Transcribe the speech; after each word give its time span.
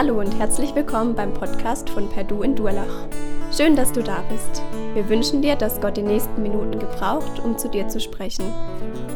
Hallo 0.00 0.20
und 0.20 0.38
herzlich 0.38 0.76
willkommen 0.76 1.16
beim 1.16 1.34
Podcast 1.34 1.90
von 1.90 2.08
Perdu 2.08 2.42
in 2.44 2.54
Durlach. 2.54 3.08
Schön, 3.52 3.74
dass 3.74 3.90
du 3.90 4.00
da 4.00 4.22
bist. 4.30 4.62
Wir 4.94 5.08
wünschen 5.08 5.42
dir, 5.42 5.56
dass 5.56 5.80
Gott 5.80 5.96
die 5.96 6.02
nächsten 6.02 6.40
Minuten 6.40 6.78
gebraucht, 6.78 7.40
um 7.40 7.58
zu 7.58 7.68
dir 7.68 7.88
zu 7.88 7.98
sprechen. 7.98 8.44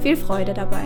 Viel 0.03 0.17
Freude 0.17 0.55
dabei. 0.55 0.83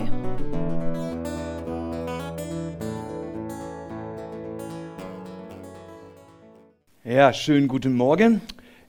Ja, 7.02 7.32
schönen 7.32 7.66
guten 7.66 7.94
Morgen. 7.94 8.42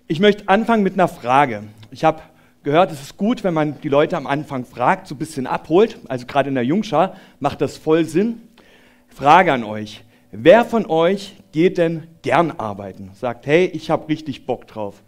Ich 0.07 0.19
möchte 0.19 0.49
anfangen 0.49 0.83
mit 0.83 0.95
einer 0.95 1.07
Frage. 1.07 1.63
Ich 1.89 2.03
habe 2.03 2.21
gehört, 2.63 2.91
es 2.91 3.01
ist 3.01 3.15
gut, 3.15 3.45
wenn 3.45 3.53
man 3.53 3.79
die 3.79 3.87
Leute 3.87 4.17
am 4.17 4.27
Anfang 4.27 4.65
fragt, 4.65 5.07
so 5.07 5.15
ein 5.15 5.19
bisschen 5.19 5.47
abholt. 5.47 5.99
Also 6.09 6.25
gerade 6.25 6.49
in 6.49 6.55
der 6.55 6.65
Jungschar 6.65 7.15
macht 7.39 7.61
das 7.61 7.77
voll 7.77 8.03
Sinn. 8.03 8.41
Frage 9.07 9.53
an 9.53 9.63
euch. 9.63 10.03
Wer 10.31 10.65
von 10.65 10.85
euch 10.87 11.35
geht 11.51 11.77
denn 11.77 12.07
gern 12.21 12.51
arbeiten? 12.51 13.11
Sagt, 13.13 13.47
hey, 13.47 13.65
ich 13.65 13.89
habe 13.89 14.09
richtig 14.09 14.45
Bock 14.45 14.67
drauf. 14.67 15.01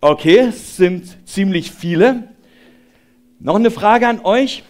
Okay, 0.00 0.38
es 0.38 0.76
sind 0.76 1.28
ziemlich 1.28 1.70
viele. 1.70 2.28
Noch 3.38 3.54
eine 3.54 3.70
Frage 3.70 4.08
an 4.08 4.20
euch. 4.24 4.64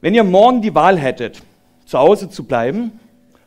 Wenn 0.00 0.14
ihr 0.14 0.24
morgen 0.24 0.62
die 0.62 0.74
Wahl 0.74 0.98
hättet, 0.98 1.42
zu 1.84 1.98
Hause 1.98 2.28
zu 2.28 2.44
bleiben 2.44 2.98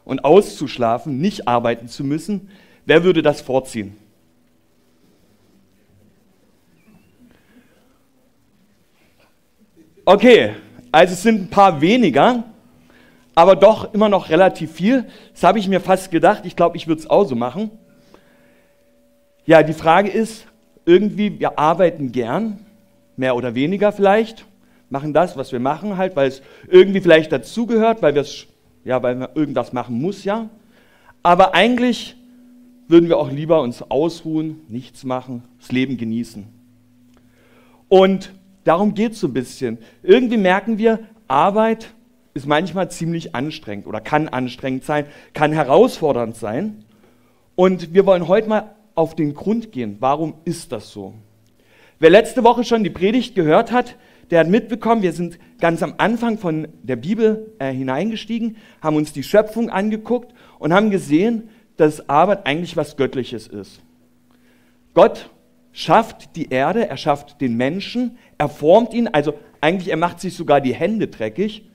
und 0.06 0.24
auszuschlafen, 0.24 1.20
nicht 1.20 1.48
arbeiten 1.50 1.90
zu 1.90 2.04
müssen, 2.06 2.50
wer 2.86 3.04
würde 3.04 3.22
das 3.22 3.42
vorziehen? 3.42 3.98
Okay, 10.06 10.56
also 10.92 11.14
es 11.14 11.24
sind 11.24 11.42
ein 11.42 11.50
paar 11.50 11.82
weniger, 11.82 12.44
aber 13.36 13.56
doch 13.56 13.94
immer 13.94 14.10
noch 14.10 14.30
relativ 14.30 14.74
viel. 14.74 15.06
Das 15.34 15.44
habe 15.44 15.60
ich 15.60 15.68
mir 15.68 15.80
fast 15.80 16.12
gedacht. 16.12 16.46
Ich 16.46 16.56
glaube, 16.56 16.78
ich 16.78 16.88
würde 16.88 17.02
es 17.02 17.10
auch 17.10 17.24
so 17.24 17.36
machen. 17.36 17.72
Ja, 19.46 19.64
die 19.64 19.74
Frage 19.74 20.10
ist, 20.10 20.46
irgendwie, 20.86 21.40
wir 21.40 21.58
arbeiten 21.58 22.12
gern, 22.12 22.60
mehr 23.16 23.36
oder 23.36 23.56
weniger 23.56 23.92
vielleicht, 23.92 24.46
machen 24.90 25.14
das, 25.14 25.38
was 25.38 25.52
wir 25.52 25.60
machen 25.60 25.98
halt, 25.98 26.16
weil 26.16 26.28
es 26.28 26.42
irgendwie 26.68 27.02
vielleicht 27.02 27.32
dazugehört, 27.32 28.02
weil 28.02 28.16
ja, 28.84 29.02
weil 29.02 29.16
man 29.16 29.30
irgendwas 29.36 29.74
machen 29.74 30.00
muss, 30.02 30.24
ja. 30.24 30.50
Aber 31.24 31.54
eigentlich 31.54 32.16
würden 32.88 33.08
wir 33.08 33.18
auch 33.18 33.32
lieber 33.32 33.62
uns 33.62 33.84
ausruhen, 33.84 34.62
nichts 34.68 35.04
machen, 35.04 35.44
das 35.60 35.72
Leben 35.72 35.98
genießen. 35.98 36.48
Und 37.88 38.32
darum 38.64 38.94
geht 38.94 39.14
es 39.14 39.20
so 39.20 39.28
ein 39.28 39.34
bisschen. 39.34 39.78
Irgendwie 40.04 40.38
merken 40.38 40.78
wir, 40.78 41.00
Arbeit 41.28 41.94
ist 42.34 42.48
manchmal 42.48 42.90
ziemlich 42.90 43.36
anstrengend 43.36 43.88
oder 43.88 44.02
kann 44.02 44.28
anstrengend 44.28 44.86
sein, 44.86 45.06
kann 45.34 45.52
herausfordernd 45.52 46.36
sein. 46.36 46.84
Und 47.56 47.94
wir 47.94 48.06
wollen 48.06 48.28
heute 48.28 48.50
mal 48.50 48.76
auf 48.96 49.16
den 49.16 49.34
Grund 49.34 49.72
gehen. 49.72 49.98
Warum 50.00 50.36
ist 50.46 50.72
das 50.72 50.92
so? 50.92 51.14
Wer 52.00 52.10
letzte 52.10 52.44
Woche 52.44 52.64
schon 52.64 52.84
die 52.84 52.90
Predigt 52.90 53.36
gehört 53.36 53.72
hat, 53.72 53.96
der 54.32 54.40
hat 54.40 54.48
mitbekommen, 54.48 55.02
wir 55.02 55.12
sind 55.12 55.38
ganz 55.60 55.84
am 55.84 55.96
Anfang 55.98 56.38
von 56.38 56.68
der 56.82 56.96
Bibel 56.96 57.54
äh, 57.60 57.72
hineingestiegen, 57.72 58.56
haben 58.82 58.96
uns 58.96 59.12
die 59.12 59.24
Schöpfung 59.24 59.70
angeguckt 59.70 60.34
und 60.58 60.74
haben 60.74 60.90
gesehen, 60.90 61.50
dass 61.76 62.10
Arbeit 62.10 62.46
eigentlich 62.46 62.78
was 62.78 62.96
Göttliches 62.96 63.48
ist. 63.48 63.82
Gott 64.94 65.30
schafft 65.72 66.36
die 66.36 66.50
Erde, 66.50 66.88
er 66.88 66.98
schafft 66.98 67.42
den 67.42 67.56
Menschen, 67.56 68.18
er 68.38 68.50
formt 68.50 68.94
ihn, 68.94 69.08
also 69.08 69.34
eigentlich 69.62 69.90
er 69.90 69.98
macht 69.98 70.20
sich 70.20 70.36
sogar 70.36 70.62
die 70.62 70.74
Hände 70.74 71.08
dreckig 71.08 71.70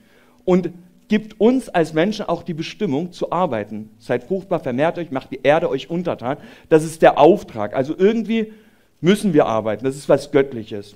und 0.45 0.71
gibt 1.07 1.39
uns 1.39 1.69
als 1.69 1.93
Menschen 1.93 2.25
auch 2.25 2.43
die 2.43 2.53
Bestimmung 2.53 3.11
zu 3.11 3.31
arbeiten. 3.31 3.89
Seid 3.97 4.25
fruchtbar, 4.25 4.59
vermehrt 4.59 4.97
euch, 4.97 5.11
macht 5.11 5.31
die 5.31 5.39
Erde 5.41 5.69
euch 5.69 5.89
untertan. 5.89 6.37
Das 6.69 6.83
ist 6.83 7.01
der 7.01 7.17
Auftrag. 7.17 7.73
Also 7.75 7.95
irgendwie 7.97 8.53
müssen 8.99 9.33
wir 9.33 9.45
arbeiten. 9.45 9.85
Das 9.85 9.95
ist 9.95 10.09
was 10.09 10.31
Göttliches. 10.31 10.95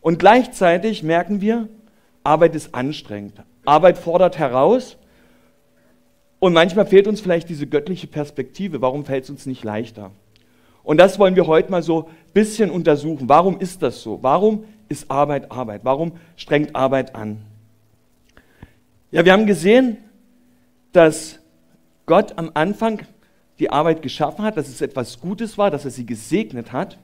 Und 0.00 0.18
gleichzeitig 0.18 1.02
merken 1.02 1.40
wir, 1.40 1.68
Arbeit 2.22 2.54
ist 2.54 2.74
anstrengend. 2.74 3.42
Arbeit 3.66 3.98
fordert 3.98 4.38
heraus. 4.38 4.96
Und 6.38 6.52
manchmal 6.54 6.86
fehlt 6.86 7.06
uns 7.06 7.20
vielleicht 7.20 7.48
diese 7.48 7.66
göttliche 7.66 8.06
Perspektive. 8.06 8.80
Warum 8.80 9.04
fällt 9.04 9.24
es 9.24 9.30
uns 9.30 9.46
nicht 9.46 9.64
leichter? 9.64 10.10
Und 10.84 10.98
das 10.98 11.18
wollen 11.18 11.34
wir 11.34 11.46
heute 11.46 11.70
mal 11.70 11.82
so 11.82 12.04
ein 12.04 12.32
bisschen 12.34 12.70
untersuchen. 12.70 13.28
Warum 13.28 13.58
ist 13.58 13.82
das 13.82 14.02
so? 14.02 14.22
Warum 14.22 14.64
ist 14.88 15.10
Arbeit 15.10 15.50
Arbeit? 15.50 15.80
Warum 15.82 16.12
strengt 16.36 16.76
Arbeit 16.76 17.16
an? 17.16 17.38
Ja, 19.10 19.24
wir 19.24 19.32
haben 19.32 19.46
gesehen, 19.46 19.96
dass 20.92 21.40
Gott 22.06 22.34
am 22.36 22.50
Anfang 22.54 23.00
die 23.58 23.70
Arbeit 23.70 24.02
geschaffen 24.02 24.44
hat, 24.44 24.56
dass 24.56 24.68
es 24.68 24.80
etwas 24.82 25.20
Gutes 25.20 25.56
war, 25.56 25.70
dass 25.70 25.84
er 25.84 25.90
sie 25.90 26.04
gesegnet 26.04 26.72
hat. 26.72 26.98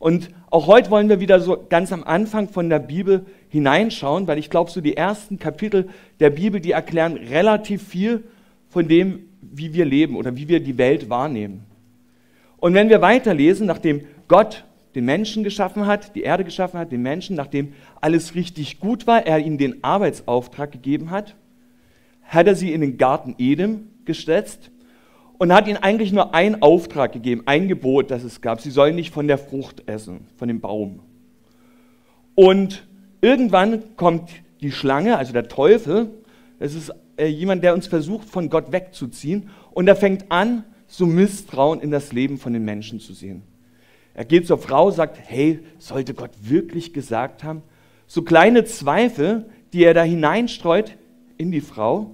Und 0.00 0.30
auch 0.50 0.66
heute 0.66 0.90
wollen 0.90 1.08
wir 1.08 1.20
wieder 1.20 1.40
so 1.40 1.64
ganz 1.68 1.92
am 1.92 2.02
Anfang 2.02 2.48
von 2.48 2.68
der 2.68 2.80
Bibel 2.80 3.26
hineinschauen, 3.48 4.26
weil 4.26 4.38
ich 4.38 4.50
glaube, 4.50 4.70
so 4.70 4.80
die 4.80 4.96
ersten 4.96 5.38
Kapitel 5.38 5.88
der 6.18 6.30
Bibel, 6.30 6.60
die 6.60 6.72
erklären 6.72 7.16
relativ 7.16 7.86
viel 7.86 8.24
von 8.70 8.88
dem, 8.88 9.28
wie 9.40 9.72
wir 9.72 9.84
leben 9.84 10.16
oder 10.16 10.36
wie 10.36 10.48
wir 10.48 10.60
die 10.60 10.78
Welt 10.78 11.08
wahrnehmen. 11.08 11.64
Und 12.64 12.72
wenn 12.72 12.88
wir 12.88 13.02
weiterlesen, 13.02 13.66
nachdem 13.66 14.06
Gott 14.26 14.64
den 14.94 15.04
Menschen 15.04 15.44
geschaffen 15.44 15.84
hat, 15.84 16.14
die 16.14 16.22
Erde 16.22 16.44
geschaffen 16.44 16.80
hat, 16.80 16.92
den 16.92 17.02
Menschen, 17.02 17.36
nachdem 17.36 17.74
alles 18.00 18.34
richtig 18.34 18.80
gut 18.80 19.06
war, 19.06 19.26
er 19.26 19.38
ihnen 19.38 19.58
den 19.58 19.84
Arbeitsauftrag 19.84 20.72
gegeben 20.72 21.10
hat, 21.10 21.36
hat 22.22 22.46
er 22.46 22.54
sie 22.54 22.72
in 22.72 22.80
den 22.80 22.96
Garten 22.96 23.34
Edem 23.36 23.88
gesetzt 24.06 24.70
und 25.36 25.52
hat 25.52 25.68
ihnen 25.68 25.76
eigentlich 25.76 26.10
nur 26.10 26.34
einen 26.34 26.62
Auftrag 26.62 27.12
gegeben, 27.12 27.42
ein 27.44 27.68
Gebot, 27.68 28.10
das 28.10 28.24
es 28.24 28.40
gab. 28.40 28.62
Sie 28.62 28.70
sollen 28.70 28.94
nicht 28.94 29.12
von 29.12 29.28
der 29.28 29.36
Frucht 29.36 29.86
essen, 29.86 30.20
von 30.38 30.48
dem 30.48 30.62
Baum. 30.62 31.00
Und 32.34 32.86
irgendwann 33.20 33.82
kommt 33.96 34.30
die 34.62 34.72
Schlange, 34.72 35.18
also 35.18 35.34
der 35.34 35.48
Teufel, 35.48 36.12
das 36.60 36.74
ist 36.74 36.94
äh, 37.18 37.26
jemand, 37.26 37.62
der 37.62 37.74
uns 37.74 37.88
versucht, 37.88 38.26
von 38.26 38.48
Gott 38.48 38.72
wegzuziehen, 38.72 39.50
und 39.72 39.86
er 39.86 39.96
fängt 39.96 40.32
an, 40.32 40.64
so 40.86 41.06
Misstrauen 41.06 41.80
in 41.80 41.90
das 41.90 42.12
Leben 42.12 42.38
von 42.38 42.52
den 42.52 42.64
Menschen 42.64 43.00
zu 43.00 43.12
sehen. 43.12 43.42
Er 44.14 44.24
geht 44.24 44.46
zur 44.46 44.58
Frau, 44.58 44.90
sagt, 44.90 45.18
hey, 45.24 45.60
sollte 45.78 46.14
Gott 46.14 46.30
wirklich 46.40 46.92
gesagt 46.92 47.42
haben? 47.42 47.62
So 48.06 48.22
kleine 48.22 48.64
Zweifel, 48.64 49.46
die 49.72 49.82
er 49.82 49.94
da 49.94 50.02
hineinstreut 50.04 50.96
in 51.36 51.50
die 51.50 51.60
Frau. 51.60 52.12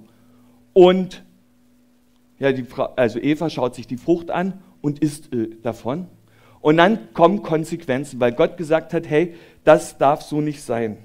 Und 0.73 1.23
ja, 2.39 2.53
die 2.53 2.63
Frau, 2.63 2.85
also 2.97 3.19
Eva 3.19 3.51
schaut 3.51 3.75
sich 3.75 3.87
die 3.87 3.99
Frucht 3.99 4.31
an 4.31 4.63
und 4.81 5.01
isst 5.01 5.33
äh, 5.35 5.51
davon. 5.63 6.07
Und 6.61 6.79
dann 6.79 7.13
kommen 7.13 7.43
Konsequenzen, 7.43 8.21
weil 8.21 8.33
Gott 8.33 8.57
gesagt 8.57 8.95
hat, 8.95 9.09
hey, 9.09 9.35
das 9.65 9.99
darf 9.99 10.23
so 10.23 10.41
nicht 10.41 10.63
sein. 10.63 10.97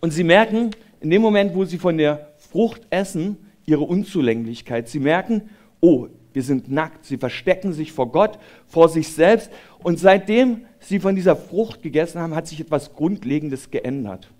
Und 0.00 0.12
sie 0.12 0.24
merken, 0.24 0.70
in 1.00 1.10
dem 1.10 1.22
Moment, 1.22 1.54
wo 1.54 1.64
sie 1.64 1.78
von 1.78 1.98
der 1.98 2.32
Frucht 2.36 2.82
essen, 2.90 3.36
ihre 3.66 3.82
Unzulänglichkeit. 3.82 4.88
Sie 4.88 5.00
merken, 5.00 5.50
oh, 5.80 6.08
wir 6.32 6.42
sind 6.42 6.70
nackt. 6.70 7.04
Sie 7.04 7.16
verstecken 7.16 7.72
sich 7.72 7.92
vor 7.92 8.10
Gott, 8.10 8.38
vor 8.66 8.88
sich 8.88 9.12
selbst. 9.12 9.50
Und 9.82 9.98
seitdem 9.98 10.62
sie 10.78 11.00
von 11.00 11.14
dieser 11.14 11.36
Frucht 11.36 11.82
gegessen 11.82 12.20
haben, 12.20 12.34
hat 12.34 12.46
sich 12.46 12.60
etwas 12.60 12.94
Grundlegendes 12.94 13.70
geändert. 13.70 14.30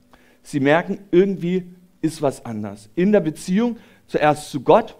Sie 0.42 0.60
merken, 0.60 0.98
irgendwie 1.10 1.64
ist 2.00 2.22
was 2.22 2.44
anders. 2.44 2.88
In 2.94 3.12
der 3.12 3.20
Beziehung 3.20 3.76
zuerst 4.06 4.50
zu 4.50 4.60
Gott, 4.62 4.96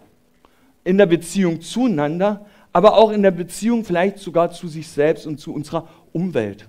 in 0.84 0.98
der 0.98 1.06
Beziehung 1.06 1.60
zueinander, 1.60 2.46
aber 2.72 2.96
auch 2.96 3.10
in 3.10 3.22
der 3.22 3.30
Beziehung 3.30 3.84
vielleicht 3.84 4.18
sogar 4.18 4.50
zu 4.50 4.68
sich 4.68 4.88
selbst 4.88 5.26
und 5.26 5.38
zu 5.38 5.52
unserer 5.52 5.88
Umwelt, 6.12 6.68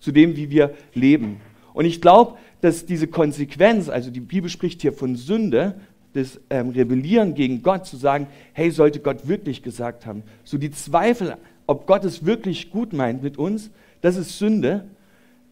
zu 0.00 0.12
dem, 0.12 0.36
wie 0.36 0.50
wir 0.50 0.74
leben. 0.94 1.40
Und 1.72 1.84
ich 1.84 2.00
glaube, 2.00 2.36
dass 2.60 2.84
diese 2.84 3.06
Konsequenz, 3.06 3.88
also 3.88 4.10
die 4.10 4.20
Bibel 4.20 4.50
spricht 4.50 4.82
hier 4.82 4.92
von 4.92 5.16
Sünde, 5.16 5.80
das 6.12 6.40
ähm, 6.50 6.70
Rebellieren 6.70 7.34
gegen 7.34 7.62
Gott, 7.62 7.86
zu 7.86 7.96
sagen, 7.96 8.26
hey, 8.52 8.70
sollte 8.70 9.00
Gott 9.00 9.28
wirklich 9.28 9.62
gesagt 9.62 10.06
haben, 10.06 10.22
so 10.44 10.58
die 10.58 10.70
Zweifel, 10.70 11.36
ob 11.66 11.86
Gott 11.86 12.04
es 12.04 12.24
wirklich 12.26 12.70
gut 12.70 12.92
meint 12.92 13.22
mit 13.22 13.38
uns, 13.38 13.70
das 14.00 14.16
ist 14.16 14.38
Sünde. 14.38 14.86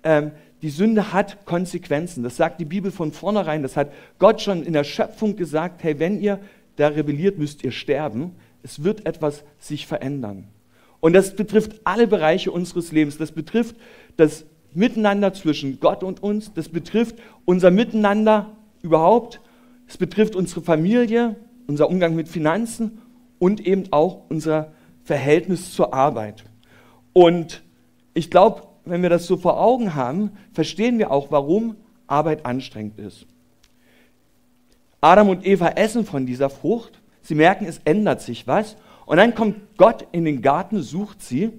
Ähm, 0.02 0.32
die 0.62 0.70
Sünde 0.70 1.12
hat 1.12 1.44
Konsequenzen. 1.44 2.24
Das 2.24 2.36
sagt 2.36 2.60
die 2.60 2.64
Bibel 2.64 2.90
von 2.90 3.12
vornherein. 3.12 3.62
Das 3.62 3.76
hat 3.76 3.92
Gott 4.18 4.40
schon 4.40 4.64
in 4.64 4.72
der 4.72 4.84
Schöpfung 4.84 5.36
gesagt, 5.36 5.84
hey, 5.84 5.98
wenn 5.98 6.20
ihr 6.20 6.40
da 6.76 6.88
rebelliert, 6.88 7.38
müsst 7.38 7.62
ihr 7.62 7.70
sterben. 7.70 8.32
Es 8.62 8.82
wird 8.82 9.06
etwas 9.06 9.44
sich 9.58 9.86
verändern. 9.86 10.48
Und 11.00 11.12
das 11.12 11.36
betrifft 11.36 11.80
alle 11.84 12.08
Bereiche 12.08 12.50
unseres 12.50 12.90
Lebens. 12.90 13.18
Das 13.18 13.30
betrifft 13.30 13.76
das 14.16 14.44
Miteinander 14.74 15.32
zwischen 15.32 15.78
Gott 15.78 16.02
und 16.02 16.22
uns. 16.22 16.52
Das 16.54 16.68
betrifft 16.68 17.16
unser 17.44 17.70
Miteinander 17.70 18.56
überhaupt. 18.82 19.40
Es 19.88 19.96
betrifft 19.96 20.36
unsere 20.36 20.60
Familie, 20.60 21.36
unser 21.66 21.88
Umgang 21.88 22.14
mit 22.14 22.28
Finanzen 22.28 23.00
und 23.38 23.66
eben 23.66 23.84
auch 23.90 24.22
unser 24.28 24.72
Verhältnis 25.02 25.72
zur 25.72 25.94
Arbeit. 25.94 26.44
Und 27.14 27.62
ich 28.14 28.30
glaube, 28.30 28.62
wenn 28.84 29.02
wir 29.02 29.10
das 29.10 29.26
so 29.26 29.36
vor 29.36 29.58
Augen 29.58 29.94
haben, 29.94 30.32
verstehen 30.52 30.98
wir 30.98 31.10
auch, 31.10 31.30
warum 31.30 31.76
Arbeit 32.06 32.46
anstrengend 32.46 32.98
ist. 32.98 33.26
Adam 35.00 35.28
und 35.28 35.46
Eva 35.46 35.68
essen 35.68 36.04
von 36.04 36.26
dieser 36.26 36.50
Frucht. 36.50 37.00
Sie 37.22 37.34
merken, 37.34 37.66
es 37.66 37.80
ändert 37.84 38.20
sich 38.20 38.46
was. 38.46 38.76
Und 39.06 39.16
dann 39.16 39.34
kommt 39.34 39.56
Gott 39.76 40.06
in 40.12 40.24
den 40.24 40.42
Garten, 40.42 40.82
sucht 40.82 41.22
sie, 41.22 41.50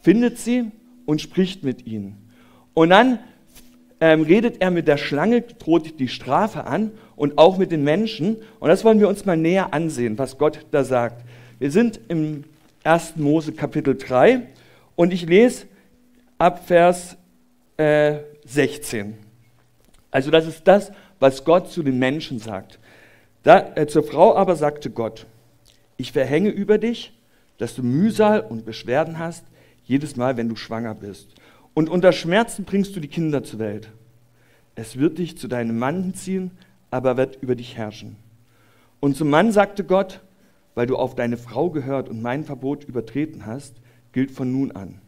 findet 0.00 0.38
sie 0.38 0.70
und 1.06 1.20
spricht 1.20 1.62
mit 1.62 1.86
ihnen. 1.86 2.28
Und 2.74 2.90
dann 2.90 3.18
ähm, 4.02 4.22
redet 4.22 4.60
er 4.60 4.72
mit 4.72 4.88
der 4.88 4.96
Schlange, 4.96 5.42
droht 5.42 6.00
die 6.00 6.08
Strafe 6.08 6.64
an 6.64 6.90
und 7.14 7.38
auch 7.38 7.56
mit 7.56 7.70
den 7.70 7.84
Menschen. 7.84 8.36
Und 8.58 8.68
das 8.68 8.84
wollen 8.84 8.98
wir 8.98 9.08
uns 9.08 9.24
mal 9.24 9.36
näher 9.36 9.72
ansehen, 9.72 10.18
was 10.18 10.38
Gott 10.38 10.66
da 10.72 10.82
sagt. 10.82 11.24
Wir 11.60 11.70
sind 11.70 12.00
im 12.08 12.42
1. 12.82 13.14
Mose 13.14 13.52
Kapitel 13.52 13.96
3 13.96 14.42
und 14.96 15.12
ich 15.12 15.24
lese 15.24 15.66
ab 16.36 16.66
Vers 16.66 17.16
äh, 17.76 18.16
16. 18.44 19.14
Also 20.10 20.32
das 20.32 20.48
ist 20.48 20.66
das, 20.66 20.90
was 21.20 21.44
Gott 21.44 21.70
zu 21.70 21.84
den 21.84 22.00
Menschen 22.00 22.40
sagt. 22.40 22.80
Da, 23.44 23.70
äh, 23.76 23.86
zur 23.86 24.02
Frau 24.02 24.34
aber 24.34 24.56
sagte 24.56 24.90
Gott, 24.90 25.26
ich 25.96 26.10
verhänge 26.10 26.50
über 26.50 26.78
dich, 26.78 27.12
dass 27.58 27.76
du 27.76 27.84
Mühsal 27.84 28.40
und 28.40 28.64
Beschwerden 28.64 29.20
hast, 29.20 29.44
jedes 29.84 30.16
Mal, 30.16 30.36
wenn 30.36 30.48
du 30.48 30.56
schwanger 30.56 30.96
bist. 30.96 31.28
Und 31.74 31.88
unter 31.88 32.12
Schmerzen 32.12 32.64
bringst 32.64 32.94
du 32.94 33.00
die 33.00 33.08
Kinder 33.08 33.42
zur 33.44 33.58
Welt. 33.58 33.90
Es 34.74 34.98
wird 34.98 35.18
dich 35.18 35.38
zu 35.38 35.48
deinem 35.48 35.78
Mann 35.78 36.14
ziehen, 36.14 36.50
aber 36.90 37.16
wird 37.16 37.42
über 37.42 37.54
dich 37.54 37.76
herrschen. 37.76 38.16
Und 39.00 39.16
zum 39.16 39.30
Mann 39.30 39.52
sagte 39.52 39.84
Gott, 39.84 40.20
weil 40.74 40.86
du 40.86 40.96
auf 40.96 41.14
deine 41.14 41.36
Frau 41.36 41.70
gehört 41.70 42.08
und 42.08 42.22
mein 42.22 42.44
Verbot 42.44 42.84
übertreten 42.84 43.46
hast, 43.46 43.80
gilt 44.12 44.30
von 44.30 44.52
nun 44.52 44.72
an. 44.72 45.00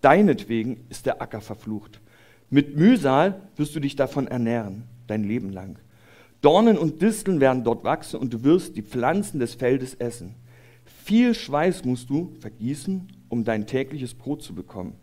Deinetwegen 0.00 0.84
ist 0.88 1.06
der 1.06 1.20
Acker 1.20 1.40
verflucht. 1.40 2.00
Mit 2.50 2.76
Mühsal 2.76 3.42
wirst 3.56 3.74
du 3.74 3.80
dich 3.80 3.96
davon 3.96 4.26
ernähren, 4.26 4.84
dein 5.06 5.24
Leben 5.24 5.50
lang. 5.50 5.78
Dornen 6.40 6.78
und 6.78 7.02
Disteln 7.02 7.40
werden 7.40 7.64
dort 7.64 7.84
wachsen 7.84 8.20
und 8.20 8.32
du 8.32 8.44
wirst 8.44 8.76
die 8.76 8.82
Pflanzen 8.82 9.40
des 9.40 9.54
Feldes 9.54 9.94
essen. 9.94 10.36
Viel 10.84 11.34
Schweiß 11.34 11.84
musst 11.84 12.08
du 12.10 12.32
vergießen, 12.40 13.08
um 13.28 13.44
dein 13.44 13.66
tägliches 13.66 14.14
Brot 14.14 14.42
zu 14.42 14.54
bekommen, 14.54 14.94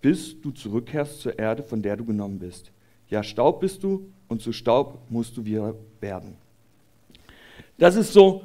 bis 0.00 0.40
du 0.40 0.50
zurückkehrst 0.50 1.20
zur 1.20 1.38
Erde, 1.38 1.62
von 1.62 1.82
der 1.82 1.96
du 1.96 2.04
genommen 2.04 2.38
bist. 2.38 2.70
Ja, 3.08 3.22
Staub 3.22 3.60
bist 3.60 3.82
du 3.82 4.10
und 4.28 4.42
zu 4.42 4.52
Staub 4.52 4.98
musst 5.08 5.36
du 5.36 5.44
wieder 5.44 5.74
werden. 6.00 6.36
Das 7.78 7.96
ist 7.96 8.12
so 8.12 8.42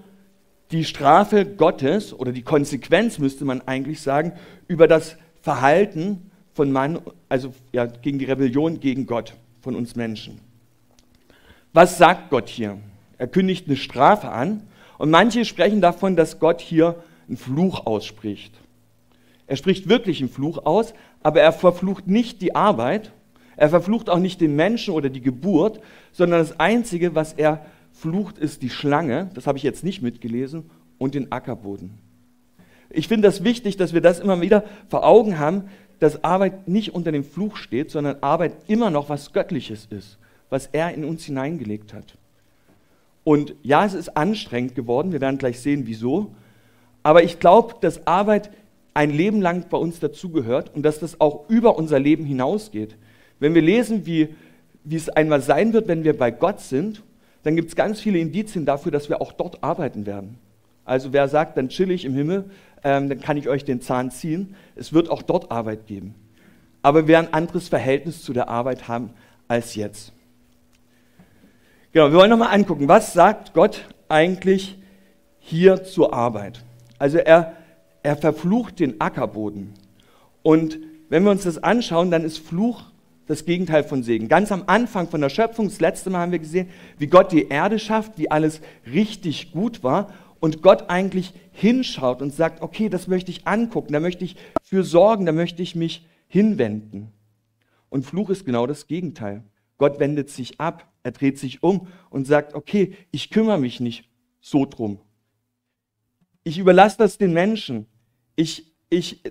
die 0.72 0.86
Strafe 0.86 1.46
Gottes 1.46 2.14
oder 2.14 2.32
die 2.32 2.42
Konsequenz, 2.42 3.20
müsste 3.20 3.46
man 3.46 3.62
eigentlich 3.68 4.02
sagen, 4.02 4.34
über 4.68 4.88
das 4.88 5.18
Verhalten 5.42 6.32
von 6.54 6.72
Mann, 6.72 7.00
also 7.30 7.54
ja, 7.72 7.86
gegen 7.86 8.20
die 8.20 8.26
Rebellion 8.26 8.80
gegen 8.80 9.06
Gott 9.06 9.36
von 9.62 9.76
uns 9.76 9.96
Menschen. 9.96 10.40
Was 11.74 11.98
sagt 11.98 12.30
Gott 12.30 12.50
hier? 12.50 12.78
Er 13.18 13.28
kündigt 13.28 13.68
eine 13.68 13.76
Strafe 13.76 14.30
an 14.30 14.64
und 14.98 15.10
manche 15.10 15.46
sprechen 15.46 15.82
davon, 15.82 16.16
dass 16.16 16.40
Gott 16.40 16.62
hier 16.62 16.96
einen 17.28 17.38
Fluch 17.38 17.86
ausspricht. 17.86 18.54
Er 19.48 19.58
spricht 19.58 19.90
wirklich 19.90 20.20
einen 20.20 20.30
Fluch 20.30 20.66
aus, 20.66 20.94
aber 21.24 21.42
er 21.42 21.54
verflucht 21.54 22.08
nicht 22.08 22.42
die 22.42 22.56
Arbeit, 22.56 23.12
er 23.56 23.70
verflucht 23.70 24.10
auch 24.10 24.20
nicht 24.20 24.42
den 24.42 24.56
Menschen 24.56 24.94
oder 24.94 25.10
die 25.10 25.22
Geburt, 25.22 25.80
sondern 26.12 26.40
das 26.40 26.60
Einzige, 26.60 27.16
was 27.16 27.34
er 27.34 27.66
flucht, 27.92 28.38
ist 28.38 28.62
die 28.62 28.70
Schlange, 28.70 29.30
das 29.34 29.48
habe 29.48 29.58
ich 29.58 29.64
jetzt 29.64 29.84
nicht 29.84 30.02
mitgelesen, 30.02 30.70
und 30.98 31.16
den 31.16 31.32
Ackerboden. 31.32 31.92
Ich 32.90 33.08
finde 33.08 33.28
das 33.28 33.44
wichtig, 33.44 33.78
dass 33.78 33.94
wir 33.94 34.02
das 34.02 34.20
immer 34.20 34.42
wieder 34.42 34.64
vor 34.90 35.06
Augen 35.06 35.40
haben, 35.40 35.64
dass 36.00 36.24
Arbeit 36.24 36.68
nicht 36.68 36.94
unter 36.94 37.12
dem 37.12 37.24
Fluch 37.24 37.58
steht, 37.58 37.92
sondern 37.92 38.18
Arbeit 38.22 38.54
immer 38.68 38.90
noch 38.90 39.10
was 39.10 39.34
Göttliches 39.34 39.88
ist, 39.90 40.18
was 40.50 40.68
er 40.68 40.94
in 40.94 41.04
uns 41.04 41.26
hineingelegt 41.26 41.94
hat. 41.94 42.18
Und 43.24 43.56
ja, 43.64 43.86
es 43.86 43.94
ist 43.94 44.16
anstrengend 44.18 44.76
geworden, 44.76 45.12
wir 45.12 45.22
werden 45.22 45.38
gleich 45.38 45.60
sehen, 45.60 45.84
wieso, 45.86 46.34
aber 47.04 47.24
ich 47.24 47.40
glaube, 47.40 47.76
dass 47.82 48.06
Arbeit 48.06 48.50
ein 48.94 49.10
Leben 49.10 49.42
lang 49.42 49.66
bei 49.70 49.78
uns 49.78 50.00
dazugehört 50.00 50.74
und 50.76 50.84
dass 50.84 51.00
das 51.00 51.20
auch 51.20 51.50
über 51.50 51.78
unser 51.78 52.00
Leben 52.00 52.26
hinausgeht. 52.26 52.96
Wenn 53.40 53.56
wir 53.56 53.62
lesen, 53.62 54.06
wie, 54.06 54.36
wie 54.84 54.96
es 54.96 55.10
einmal 55.10 55.42
sein 55.42 55.74
wird, 55.74 55.88
wenn 55.88 56.04
wir 56.04 56.18
bei 56.18 56.32
Gott 56.32 56.62
sind, 56.62 57.04
dann 57.44 57.56
gibt 57.56 57.70
es 57.70 57.76
ganz 57.76 58.00
viele 58.00 58.20
Indizien 58.20 58.66
dafür, 58.66 58.92
dass 58.92 59.10
wir 59.10 59.22
auch 59.22 59.34
dort 59.34 59.64
arbeiten 59.64 60.06
werden. 60.06 60.38
Also 60.86 61.14
wer 61.14 61.28
sagt, 61.28 61.58
dann 61.58 61.70
chill 61.70 61.92
ich 61.92 62.06
im 62.06 62.14
Himmel, 62.14 62.46
ähm, 62.84 63.10
dann 63.10 63.20
kann 63.20 63.38
ich 63.38 63.50
euch 63.50 63.64
den 63.64 63.82
Zahn 63.82 64.12
ziehen. 64.12 64.56
Es 64.76 64.94
wird 64.94 65.10
auch 65.10 65.22
dort 65.22 65.52
Arbeit 65.52 65.88
geben. 65.88 66.16
Aber 66.82 67.08
wir 67.08 67.18
ein 67.18 67.34
anderes 67.34 67.70
Verhältnis 67.70 68.24
zu 68.24 68.34
der 68.34 68.50
Arbeit 68.50 68.88
haben 68.88 69.12
als 69.48 69.76
jetzt. 69.76 70.12
Genau, 71.94 72.12
wir 72.12 72.18
wollen 72.18 72.30
nochmal 72.30 72.54
angucken, 72.54 72.88
was 72.88 73.14
sagt 73.14 73.54
Gott 73.54 73.88
eigentlich 74.10 74.78
hier 75.40 75.84
zur 75.84 76.14
Arbeit? 76.14 76.64
Also 76.98 77.18
er, 77.18 77.54
er 78.04 78.16
verflucht 78.18 78.80
den 78.80 79.02
Ackerboden. 79.02 79.74
Und 80.44 80.80
wenn 81.10 81.24
wir 81.24 81.32
uns 81.32 81.44
das 81.44 81.58
anschauen, 81.58 82.12
dann 82.12 82.24
ist 82.24 82.38
Fluch 82.38 82.84
das 83.26 83.46
Gegenteil 83.46 83.84
von 83.84 84.04
Segen. 84.04 84.28
Ganz 84.28 84.52
am 84.52 84.64
Anfang 84.68 85.08
von 85.08 85.22
der 85.22 85.30
Schöpfung, 85.30 85.68
das 85.68 85.80
letzte 85.80 86.10
Mal 86.10 86.20
haben 86.20 86.32
wir 86.32 86.40
gesehen, 86.40 86.70
wie 86.98 87.08
Gott 87.08 87.32
die 87.32 87.48
Erde 87.48 87.80
schafft, 87.80 88.18
wie 88.18 88.30
alles 88.30 88.62
richtig 88.86 89.52
gut 89.52 89.84
war 89.84 90.14
und 90.40 90.62
Gott 90.62 90.90
eigentlich 90.90 91.34
hinschaut 91.54 92.22
und 92.22 92.34
sagt, 92.34 92.62
okay, 92.62 92.90
das 92.90 93.08
möchte 93.08 93.32
ich 93.32 93.48
angucken, 93.48 93.94
da 93.94 94.02
möchte 94.02 94.26
ich 94.26 94.36
für 94.62 94.84
sorgen, 94.84 95.26
da 95.26 95.32
möchte 95.32 95.64
ich 95.64 95.76
mich 95.76 96.06
hinwenden. 96.28 97.12
Und 97.90 98.06
Fluch 98.06 98.30
ist 98.30 98.46
genau 98.46 98.68
das 98.68 98.88
Gegenteil. 98.88 99.44
Gott 99.78 100.00
wendet 100.00 100.30
sich 100.30 100.60
ab, 100.60 100.92
er 101.04 101.12
dreht 101.12 101.40
sich 101.40 101.64
um 101.64 101.88
und 102.10 102.26
sagt, 102.26 102.56
okay, 102.56 102.96
ich 103.12 103.30
kümmere 103.30 103.58
mich 103.58 103.80
nicht 103.80 104.10
so 104.42 104.66
drum. 104.66 105.00
Ich 106.44 106.58
überlasse 106.58 106.98
das 106.98 107.18
den 107.18 107.34
Menschen. 107.34 107.86
Ich, 108.36 108.74
ich 108.90 109.22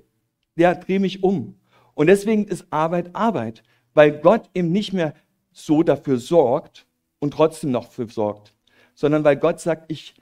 ja, 0.56 0.75
drehe 0.75 1.00
mich 1.00 1.22
um. 1.22 1.58
Und 1.94 2.06
deswegen 2.06 2.46
ist 2.46 2.66
Arbeit 2.70 3.14
Arbeit 3.14 3.62
weil 3.94 4.12
Gott 4.12 4.49
eben 4.54 4.72
nicht 4.72 4.93
mehr 4.93 5.14
so 5.52 5.82
dafür 5.82 6.19
sorgt 6.19 6.87
und 7.19 7.32
trotzdem 7.34 7.70
noch 7.70 7.90
für 7.90 8.08
sorgt, 8.08 8.54
sondern 8.94 9.25
weil 9.25 9.37
Gott 9.37 9.60
sagt, 9.60 9.90
ich 9.90 10.14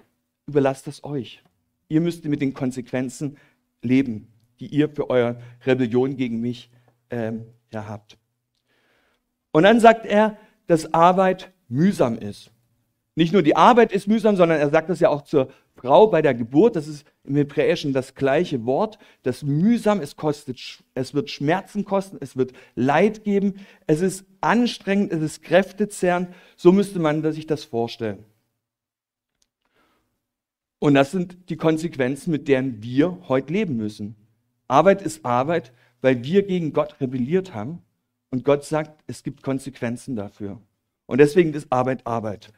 überlasse 0.46 0.84
das 0.86 1.04
euch. 1.04 1.42
Ihr 1.88 2.00
müsst 2.00 2.24
mit 2.24 2.40
den 2.40 2.54
Konsequenzen 2.54 3.36
leben, 3.82 4.28
die 4.58 4.66
ihr 4.66 4.88
für 4.88 5.08
eure 5.10 5.40
Rebellion 5.64 6.16
gegen 6.16 6.40
mich 6.40 6.70
ähm, 7.10 7.46
ja, 7.72 7.86
habt. 7.86 8.18
Und 9.52 9.64
dann 9.64 9.80
sagt 9.80 10.06
er, 10.06 10.36
dass 10.66 10.92
Arbeit 10.92 11.52
mühsam 11.68 12.18
ist. 12.18 12.52
Nicht 13.16 13.32
nur 13.32 13.42
die 13.42 13.56
Arbeit 13.56 13.92
ist 13.92 14.06
mühsam, 14.06 14.36
sondern 14.36 14.60
er 14.60 14.70
sagt 14.70 14.88
das 14.88 15.00
ja 15.00 15.08
auch 15.08 15.22
zur 15.22 15.50
Frau 15.74 16.06
bei 16.06 16.22
der 16.22 16.34
Geburt. 16.34 16.76
Das 16.76 16.86
ist 16.86 17.04
im 17.24 17.36
Hebräischen 17.36 17.92
das 17.92 18.14
gleiche 18.14 18.64
Wort. 18.64 18.98
Das 19.22 19.42
mühsam, 19.42 20.00
es 20.00 20.16
kostet, 20.16 20.82
es 20.94 21.14
wird 21.14 21.30
Schmerzen 21.30 21.84
kosten, 21.84 22.18
es 22.20 22.36
wird 22.36 22.52
Leid 22.74 23.24
geben, 23.24 23.60
es 23.86 24.00
ist 24.00 24.24
anstrengend, 24.40 25.12
es 25.12 25.22
ist 25.22 25.42
kräftezehrend. 25.42 26.28
So 26.56 26.72
müsste 26.72 26.98
man 26.98 27.30
sich 27.32 27.46
das 27.46 27.64
vorstellen. 27.64 28.24
Und 30.78 30.94
das 30.94 31.10
sind 31.10 31.50
die 31.50 31.56
Konsequenzen, 31.56 32.30
mit 32.30 32.48
denen 32.48 32.82
wir 32.82 33.18
heute 33.28 33.52
leben 33.52 33.76
müssen. 33.76 34.16
Arbeit 34.66 35.02
ist 35.02 35.24
Arbeit, 35.26 35.72
weil 36.00 36.24
wir 36.24 36.42
gegen 36.42 36.72
Gott 36.72 37.00
rebelliert 37.00 37.54
haben. 37.54 37.82
Und 38.30 38.44
Gott 38.44 38.64
sagt, 38.64 39.02
es 39.06 39.22
gibt 39.22 39.42
Konsequenzen 39.42 40.16
dafür. 40.16 40.60
Und 41.06 41.18
deswegen 41.18 41.52
ist 41.52 41.70
Arbeit 41.70 42.06
Arbeit. 42.06 42.52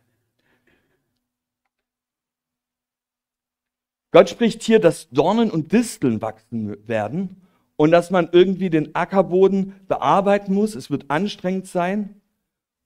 Gott 4.12 4.28
spricht 4.28 4.62
hier, 4.62 4.78
dass 4.78 5.08
Dornen 5.08 5.50
und 5.50 5.72
Disteln 5.72 6.20
wachsen 6.20 6.76
werden 6.86 7.42
und 7.76 7.90
dass 7.90 8.10
man 8.10 8.28
irgendwie 8.30 8.68
den 8.68 8.94
Ackerboden 8.94 9.74
bearbeiten 9.88 10.52
muss. 10.52 10.74
Es 10.74 10.90
wird 10.90 11.06
anstrengend 11.08 11.66
sein. 11.66 12.20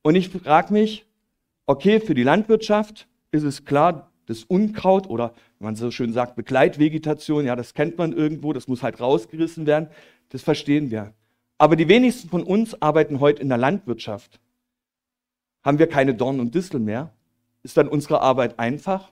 Und 0.03 0.15
ich 0.15 0.29
frage 0.29 0.73
mich, 0.73 1.05
okay, 1.67 1.99
für 1.99 2.15
die 2.15 2.23
Landwirtschaft 2.23 3.09
ist 3.33 3.43
es 3.43 3.65
klar, 3.65 4.13
das 4.27 4.45
Unkraut 4.45 5.09
oder, 5.09 5.35
wenn 5.59 5.67
man 5.67 5.77
so 5.77 5.91
schön 5.91 6.13
sagt, 6.13 6.37
Begleitvegetation, 6.37 7.45
ja, 7.45 7.57
das 7.57 7.75
kennt 7.75 7.99
man 7.99 8.13
irgendwo, 8.13 8.53
das 8.53 8.69
muss 8.69 8.85
halt 8.85 9.01
rausgerissen 9.01 9.67
werden, 9.67 9.89
das 10.29 10.43
verstehen 10.43 10.93
wir. 10.93 11.13
Aber 11.59 11.75
die 11.75 11.89
wenigsten 11.89 12.29
von 12.29 12.45
uns 12.45 12.81
arbeiten 12.81 13.19
heute 13.19 13.43
in 13.43 13.49
der 13.49 13.59
Landwirtschaft. 13.59 14.41
Haben 15.65 15.81
wir 15.81 15.89
keine 15.89 16.15
Dornen 16.15 16.39
und 16.39 16.55
Disteln 16.55 16.85
mehr? 16.85 17.13
Ist 17.65 17.77
dann 17.77 17.89
unsere 17.89 18.21
Arbeit 18.21 18.61
einfach? 18.61 19.11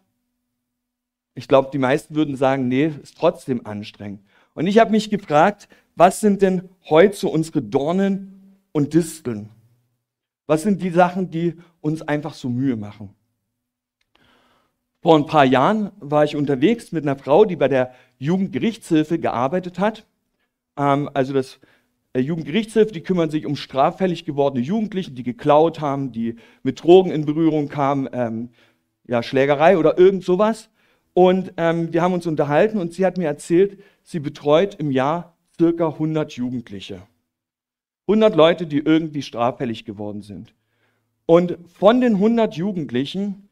Ich 1.34 1.48
glaube, 1.48 1.70
die 1.72 1.78
meisten 1.78 2.14
würden 2.14 2.36
sagen, 2.36 2.68
nee, 2.68 2.92
ist 3.02 3.18
trotzdem 3.18 3.66
anstrengend. 3.66 4.20
Und 4.54 4.66
ich 4.66 4.78
habe 4.78 4.92
mich 4.92 5.10
gefragt, 5.10 5.68
was 5.96 6.20
sind 6.20 6.42
denn 6.42 6.68
heute 6.88 7.16
so 7.16 7.28
unsere 7.28 7.62
Dornen 7.62 8.58
und 8.72 8.94
Disteln? 8.94 9.50
Was 10.46 10.62
sind 10.62 10.82
die 10.82 10.90
Sachen, 10.90 11.30
die 11.30 11.54
uns 11.80 12.02
einfach 12.02 12.34
so 12.34 12.48
Mühe 12.48 12.76
machen? 12.76 13.14
Vor 15.02 15.16
ein 15.16 15.26
paar 15.26 15.44
Jahren 15.44 15.90
war 16.00 16.24
ich 16.24 16.36
unterwegs 16.36 16.92
mit 16.92 17.04
einer 17.04 17.16
Frau, 17.16 17.44
die 17.44 17.56
bei 17.56 17.68
der 17.68 17.92
Jugendgerichtshilfe 18.18 19.18
gearbeitet 19.18 19.78
hat. 19.78 20.06
Ähm, 20.76 21.10
also 21.12 21.32
das 21.34 21.60
äh, 22.14 22.20
Jugendgerichtshilfe, 22.20 22.92
die 22.92 23.02
kümmern 23.02 23.30
sich 23.30 23.44
um 23.44 23.56
straffällig 23.56 24.24
gewordene 24.24 24.64
Jugendliche, 24.64 25.10
die 25.10 25.22
geklaut 25.22 25.80
haben, 25.80 26.12
die 26.12 26.36
mit 26.62 26.82
Drogen 26.82 27.10
in 27.10 27.26
Berührung 27.26 27.68
kamen, 27.68 28.08
ähm, 28.12 28.50
ja, 29.06 29.22
Schlägerei 29.22 29.76
oder 29.76 29.98
irgend 29.98 30.24
sowas. 30.24 30.70
Und 31.14 31.54
ähm, 31.56 31.92
wir 31.92 32.02
haben 32.02 32.12
uns 32.12 32.26
unterhalten 32.26 32.78
und 32.78 32.92
sie 32.92 33.06
hat 33.06 33.16
mir 33.16 33.28
erzählt, 33.28 33.80
sie 34.02 34.18
betreut 34.18 34.75
im 34.75 34.90
Jahr 34.90 35.37
circa 35.56 35.88
100 35.88 36.33
Jugendliche. 36.33 37.02
100 38.09 38.35
Leute, 38.35 38.66
die 38.66 38.78
irgendwie 38.78 39.23
straffällig 39.23 39.85
geworden 39.85 40.23
sind. 40.23 40.54
Und 41.26 41.56
von 41.78 42.00
den 42.00 42.14
100 42.14 42.54
Jugendlichen, 42.56 43.49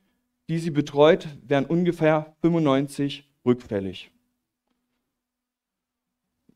die 0.49 0.59
sie 0.59 0.71
betreut, 0.71 1.29
wären 1.47 1.65
ungefähr 1.65 2.35
95 2.43 3.29
rückfällig. 3.47 4.11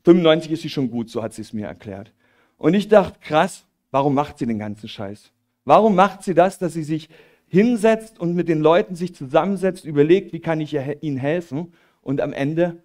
95 0.04 0.52
ist 0.52 0.62
sie 0.62 0.68
schon 0.68 0.90
gut, 0.90 1.08
so 1.08 1.22
hat 1.22 1.32
sie 1.32 1.42
es 1.42 1.52
mir 1.52 1.66
erklärt. 1.66 2.12
Und 2.58 2.74
ich 2.74 2.88
dachte, 2.88 3.18
krass, 3.20 3.64
warum 3.90 4.14
macht 4.14 4.38
sie 4.38 4.46
den 4.46 4.58
ganzen 4.58 4.88
Scheiß? 4.88 5.32
Warum 5.64 5.94
macht 5.94 6.22
sie 6.22 6.34
das, 6.34 6.58
dass 6.58 6.74
sie 6.74 6.84
sich 6.84 7.08
hinsetzt 7.46 8.18
und 8.18 8.34
mit 8.34 8.48
den 8.48 8.60
Leuten 8.60 8.94
sich 8.94 9.14
zusammensetzt, 9.14 9.84
überlegt, 9.84 10.32
wie 10.32 10.40
kann 10.40 10.60
ich 10.60 10.76
ihnen 11.00 11.16
helfen? 11.16 11.72
Und 12.02 12.20
am 12.20 12.32
Ende 12.32 12.82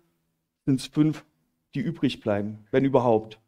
sind 0.65 0.79
es 0.79 0.87
fünf, 0.87 1.25
die 1.73 1.79
übrig 1.79 2.19
bleiben, 2.19 2.59
wenn 2.71 2.85
überhaupt. 2.85 3.39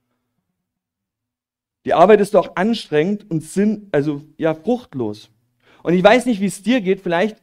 Die 1.86 1.94
Arbeit 1.94 2.22
ist 2.22 2.34
doch 2.34 2.56
anstrengend 2.56 3.30
und 3.30 3.44
sind, 3.44 3.94
also 3.94 4.22
ja, 4.38 4.54
fruchtlos. 4.54 5.30
Und 5.84 5.94
ich 5.94 6.04
weiß 6.04 6.26
nicht, 6.26 6.40
wie 6.40 6.46
es 6.46 6.64
dir 6.64 6.80
geht. 6.80 7.02
Vielleicht 7.02 7.38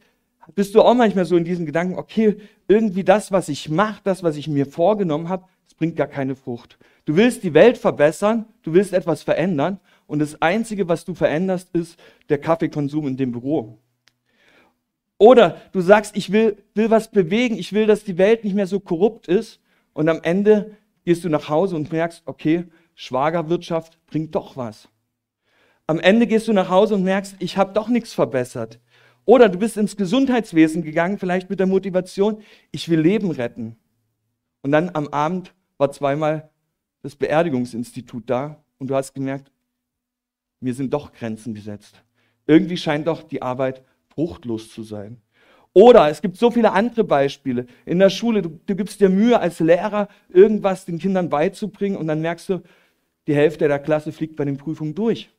bist 0.55 0.73
du 0.73 0.81
auch 0.81 0.95
manchmal 0.95 1.25
so 1.25 1.37
in 1.37 1.45
diesem 1.45 1.65
Gedanken, 1.65 1.95
okay, 1.95 2.37
irgendwie 2.67 3.03
das, 3.03 3.31
was 3.31 3.49
ich 3.49 3.69
mache, 3.69 4.01
das, 4.03 4.23
was 4.23 4.37
ich 4.37 4.47
mir 4.47 4.65
vorgenommen 4.65 5.29
habe, 5.29 5.45
es 5.67 5.75
bringt 5.75 5.95
gar 5.95 6.07
keine 6.07 6.35
Frucht. 6.35 6.79
Du 7.05 7.15
willst 7.15 7.43
die 7.43 7.53
Welt 7.53 7.77
verbessern, 7.77 8.45
du 8.63 8.73
willst 8.73 8.93
etwas 8.93 9.23
verändern 9.23 9.79
und 10.11 10.19
das 10.19 10.41
Einzige, 10.41 10.89
was 10.89 11.05
du 11.05 11.13
veränderst, 11.15 11.73
ist 11.73 11.97
der 12.27 12.37
Kaffeekonsum 12.37 13.07
in 13.07 13.15
dem 13.15 13.31
Büro. 13.31 13.79
Oder 15.17 15.61
du 15.71 15.79
sagst, 15.79 16.17
ich 16.17 16.33
will, 16.33 16.57
will 16.75 16.89
was 16.89 17.09
bewegen, 17.09 17.57
ich 17.57 17.71
will, 17.71 17.85
dass 17.85 18.03
die 18.03 18.17
Welt 18.17 18.43
nicht 18.43 18.53
mehr 18.53 18.67
so 18.67 18.81
korrupt 18.81 19.29
ist 19.29 19.61
und 19.93 20.09
am 20.09 20.19
Ende 20.21 20.75
gehst 21.05 21.23
du 21.23 21.29
nach 21.29 21.47
Hause 21.47 21.77
und 21.77 21.93
merkst, 21.93 22.23
okay, 22.25 22.65
Schwagerwirtschaft 22.93 24.05
bringt 24.05 24.35
doch 24.35 24.57
was. 24.57 24.89
Am 25.87 25.97
Ende 25.97 26.27
gehst 26.27 26.49
du 26.49 26.51
nach 26.51 26.69
Hause 26.69 26.95
und 26.95 27.03
merkst, 27.03 27.37
ich 27.39 27.55
habe 27.55 27.71
doch 27.71 27.87
nichts 27.87 28.11
verbessert. 28.11 28.81
Oder 29.23 29.47
du 29.47 29.59
bist 29.59 29.77
ins 29.77 29.95
Gesundheitswesen 29.95 30.83
gegangen, 30.83 31.19
vielleicht 31.19 31.49
mit 31.49 31.61
der 31.61 31.67
Motivation, 31.67 32.41
ich 32.73 32.89
will 32.89 32.99
Leben 32.99 33.31
retten. 33.31 33.77
Und 34.61 34.73
dann 34.73 34.89
am 34.93 35.07
Abend 35.07 35.53
war 35.77 35.89
zweimal 35.93 36.49
das 37.01 37.15
Beerdigungsinstitut 37.15 38.29
da 38.29 38.61
und 38.77 38.87
du 38.87 38.95
hast 38.95 39.13
gemerkt, 39.13 39.53
mir 40.61 40.73
sind 40.73 40.93
doch 40.93 41.11
Grenzen 41.11 41.53
gesetzt. 41.53 42.01
Irgendwie 42.47 42.77
scheint 42.77 43.07
doch 43.07 43.23
die 43.23 43.41
Arbeit 43.41 43.83
fruchtlos 44.07 44.71
zu 44.71 44.83
sein. 44.83 45.21
Oder 45.73 46.09
es 46.09 46.21
gibt 46.21 46.37
so 46.37 46.51
viele 46.51 46.71
andere 46.73 47.03
Beispiele. 47.03 47.65
In 47.85 47.99
der 47.99 48.09
Schule, 48.09 48.41
du, 48.41 48.59
du 48.65 48.75
gibst 48.75 48.99
dir 48.99 49.09
Mühe 49.09 49.39
als 49.39 49.59
Lehrer, 49.59 50.09
irgendwas 50.29 50.85
den 50.85 50.99
Kindern 50.99 51.29
beizubringen 51.29 51.97
und 51.97 52.07
dann 52.07 52.21
merkst 52.21 52.49
du, 52.49 52.61
die 53.27 53.35
Hälfte 53.35 53.67
der 53.67 53.79
Klasse 53.79 54.11
fliegt 54.11 54.35
bei 54.35 54.45
den 54.45 54.57
Prüfungen 54.57 54.95
durch. 54.95 55.29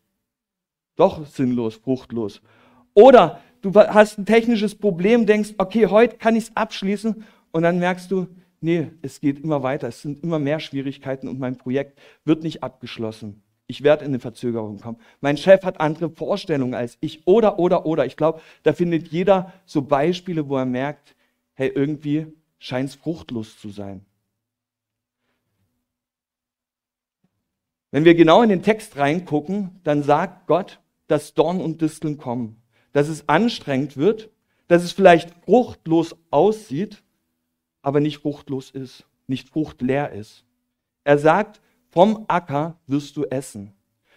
Doch 0.97 1.26
sinnlos, 1.26 1.76
fruchtlos. 1.76 2.41
Oder 2.95 3.41
du 3.61 3.75
hast 3.75 4.19
ein 4.19 4.26
technisches 4.26 4.75
Problem, 4.75 5.26
denkst, 5.26 5.55
okay, 5.59 5.87
heute 5.87 6.17
kann 6.17 6.37
ich 6.37 6.45
es 6.45 6.57
abschließen 6.57 7.25
und 7.50 7.62
dann 7.62 7.79
merkst 7.79 8.11
du, 8.11 8.29
nee, 8.61 8.91
es 9.02 9.21
geht 9.21 9.41
immer 9.41 9.62
weiter, 9.62 9.88
es 9.88 10.02
sind 10.02 10.23
immer 10.23 10.38
mehr 10.38 10.61
Schwierigkeiten 10.61 11.29
und 11.29 11.38
mein 11.38 11.57
Projekt 11.57 11.99
wird 12.25 12.43
nicht 12.43 12.62
abgeschlossen. 12.62 13.43
Ich 13.66 13.83
werde 13.83 14.04
in 14.04 14.11
eine 14.11 14.19
Verzögerung 14.19 14.81
kommen. 14.81 14.99
Mein 15.21 15.37
Chef 15.37 15.62
hat 15.64 15.81
andere 15.81 16.11
Vorstellungen 16.11 16.75
als 16.75 16.99
ich. 17.00 17.26
Oder, 17.26 17.59
oder, 17.59 17.87
oder. 17.87 18.07
Ich 18.07 18.16
glaube, 18.16 18.40
da 18.64 18.73
findet 18.73 19.09
jeder 19.09 19.52
so 19.64 19.83
Beispiele, 19.83 20.49
wo 20.49 20.57
er 20.57 20.66
merkt, 20.66 21.14
hey, 21.54 21.69
irgendwie 21.69 22.26
scheint 22.59 22.90
es 22.90 22.95
fruchtlos 22.95 23.59
zu 23.59 23.71
sein. 23.71 24.04
Wenn 27.92 28.04
wir 28.04 28.14
genau 28.14 28.42
in 28.42 28.49
den 28.49 28.62
Text 28.62 28.97
reingucken, 28.97 29.81
dann 29.85 30.02
sagt 30.02 30.47
Gott, 30.47 30.81
dass 31.09 31.35
Dorn 31.35 31.61
und 31.61 31.83
Disteln 31.83 32.16
kommen, 32.16 32.62
dass 32.92 33.09
es 33.09 33.28
anstrengend 33.28 33.97
wird, 33.97 34.31
dass 34.66 34.83
es 34.83 34.92
vielleicht 34.92 35.31
fruchtlos 35.45 36.16
aussieht, 36.31 37.02
aber 37.83 38.00
nicht 38.00 38.19
fruchtlos 38.19 38.71
ist, 38.71 39.04
nicht 39.26 39.50
fruchtleer 39.50 40.12
ist. 40.12 40.45
Er 41.04 41.19
sagt, 41.19 41.61
vom 41.93 42.25
Acker 42.27 42.79
wirst 42.87 43.17
du 43.17 43.25
essen. 43.27 43.73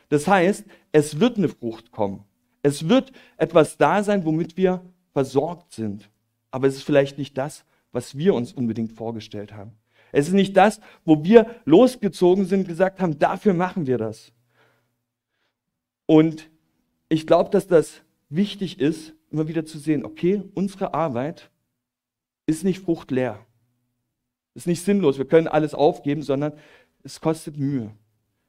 Das 0.10 0.28
heißt, 0.28 0.66
es 0.92 1.20
wird 1.20 1.38
eine 1.38 1.50
Frucht 1.50 1.92
kommen. 1.92 2.24
Es 2.64 2.90
wird 2.90 3.12
etwas 3.38 3.78
da 3.78 4.02
sein, 4.02 4.26
womit 4.26 4.58
wir 4.58 4.82
versorgt 5.12 5.74
sind. 5.74 6.10
Aber 6.52 6.68
es 6.68 6.78
ist 6.78 6.84
vielleicht 6.84 7.18
nicht 7.18 7.38
das, 7.38 7.66
was 7.92 8.18
wir 8.18 8.34
uns 8.34 8.54
unbedingt 8.54 8.94
vorgestellt 8.94 9.54
haben. 9.54 9.74
Es 10.12 10.28
ist 10.28 10.34
nicht 10.34 10.56
das, 10.56 10.80
wo 11.04 11.24
wir 11.24 11.56
losgezogen 11.66 12.46
sind, 12.46 12.68
gesagt 12.68 13.02
haben, 13.02 13.20
dafür 13.20 13.54
machen 13.54 13.88
wir 13.88 13.98
das. 13.98 14.32
Und 16.06 16.50
ich 17.10 17.28
glaube, 17.28 17.50
dass 17.50 17.68
das 17.68 18.02
wichtig 18.30 18.80
ist, 18.80 19.14
immer 19.32 19.48
wieder 19.50 19.66
zu 19.66 19.78
sehen, 19.78 20.06
okay, 20.06 20.42
unsere 20.54 20.94
Arbeit 20.94 21.52
ist 22.46 22.64
nicht 22.64 22.80
fruchtleer. 22.80 23.46
Ist 24.54 24.68
nicht 24.68 24.82
sinnlos, 24.82 25.18
wir 25.18 25.26
können 25.26 25.50
alles 25.50 25.74
aufgeben, 25.74 26.22
sondern 26.22 26.54
es 27.06 27.22
kostet 27.22 27.58
Mühe. 27.58 27.92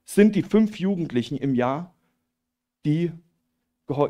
Es 0.04 0.14
sind 0.14 0.34
die 0.34 0.42
fünf 0.42 0.80
Jugendlichen 0.80 1.36
im 1.36 1.54
Jahr, 1.54 1.94
die, 2.84 3.12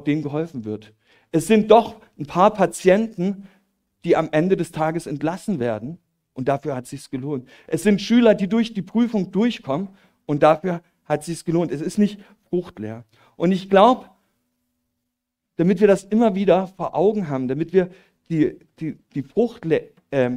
denen 0.06 0.22
geholfen 0.22 0.64
wird. 0.64 0.94
Es 1.32 1.48
sind 1.48 1.70
doch 1.70 2.00
ein 2.18 2.26
paar 2.26 2.54
Patienten, 2.54 3.48
die 4.04 4.16
am 4.16 4.28
Ende 4.30 4.56
des 4.56 4.70
Tages 4.70 5.06
entlassen 5.06 5.58
werden. 5.58 5.98
Und 6.32 6.48
dafür 6.48 6.76
hat 6.76 6.84
es 6.84 6.90
sich 6.90 7.10
gelohnt. 7.10 7.48
Es 7.66 7.82
sind 7.82 8.00
Schüler, 8.00 8.34
die 8.34 8.48
durch 8.48 8.72
die 8.72 8.82
Prüfung 8.82 9.32
durchkommen 9.32 9.88
und 10.26 10.42
dafür 10.42 10.82
hat 11.04 11.20
es 11.20 11.26
sich 11.26 11.44
gelohnt. 11.44 11.72
Es 11.72 11.80
ist 11.80 11.98
nicht 11.98 12.20
fruchtleer. 12.48 13.04
Und 13.36 13.52
ich 13.52 13.68
glaube, 13.68 14.08
damit 15.56 15.80
wir 15.80 15.88
das 15.88 16.04
immer 16.04 16.34
wieder 16.34 16.68
vor 16.68 16.94
Augen 16.94 17.28
haben, 17.28 17.48
damit 17.48 17.72
wir 17.72 17.90
die, 18.28 18.58
die, 18.78 18.98
die, 19.14 19.22
Frucht, 19.22 19.64
äh, 20.10 20.30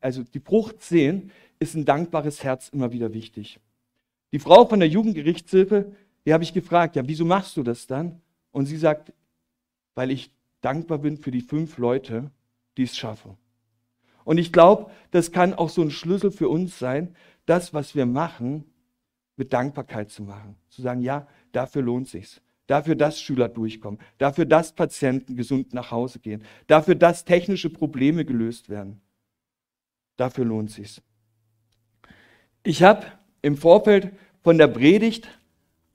also 0.00 0.22
die 0.22 0.40
Frucht 0.40 0.82
sehen, 0.82 1.32
ist 1.60 1.74
ein 1.74 1.84
dankbares 1.84 2.42
Herz 2.42 2.68
immer 2.70 2.90
wieder 2.90 3.14
wichtig. 3.14 3.60
Die 4.32 4.38
Frau 4.38 4.66
von 4.66 4.80
der 4.80 4.88
Jugendgerichtshilfe, 4.88 5.92
die 6.24 6.32
habe 6.32 6.42
ich 6.42 6.52
gefragt, 6.52 6.96
ja, 6.96 7.06
wieso 7.06 7.24
machst 7.24 7.56
du 7.56 7.62
das 7.62 7.86
dann? 7.86 8.20
Und 8.50 8.66
sie 8.66 8.76
sagt, 8.76 9.12
weil 9.94 10.10
ich 10.10 10.32
dankbar 10.60 10.98
bin 10.98 11.16
für 11.18 11.30
die 11.30 11.40
fünf 11.40 11.78
Leute, 11.78 12.30
die 12.76 12.84
es 12.84 12.96
schaffen. 12.96 13.36
Und 14.24 14.38
ich 14.38 14.52
glaube, 14.52 14.90
das 15.10 15.32
kann 15.32 15.54
auch 15.54 15.68
so 15.70 15.82
ein 15.82 15.90
Schlüssel 15.90 16.30
für 16.30 16.48
uns 16.48 16.78
sein, 16.78 17.14
das, 17.46 17.74
was 17.74 17.94
wir 17.94 18.06
machen, 18.06 18.64
mit 19.36 19.52
Dankbarkeit 19.52 20.10
zu 20.10 20.22
machen. 20.22 20.56
Zu 20.68 20.82
sagen, 20.82 21.00
ja, 21.00 21.26
dafür 21.52 21.82
lohnt 21.82 22.08
sich's. 22.08 22.40
Dafür, 22.66 22.94
dass 22.94 23.20
Schüler 23.20 23.48
durchkommen. 23.48 23.98
Dafür, 24.18 24.44
dass 24.44 24.72
Patienten 24.72 25.34
gesund 25.34 25.74
nach 25.74 25.90
Hause 25.90 26.20
gehen. 26.20 26.44
Dafür, 26.68 26.94
dass 26.94 27.24
technische 27.24 27.70
Probleme 27.70 28.24
gelöst 28.24 28.68
werden. 28.68 29.00
Dafür 30.16 30.44
lohnt 30.44 30.70
sich's. 30.70 31.02
Ich 32.62 32.82
habe 32.82 33.06
im 33.40 33.56
Vorfeld 33.56 34.12
von 34.42 34.58
der 34.58 34.66
Predigt 34.66 35.28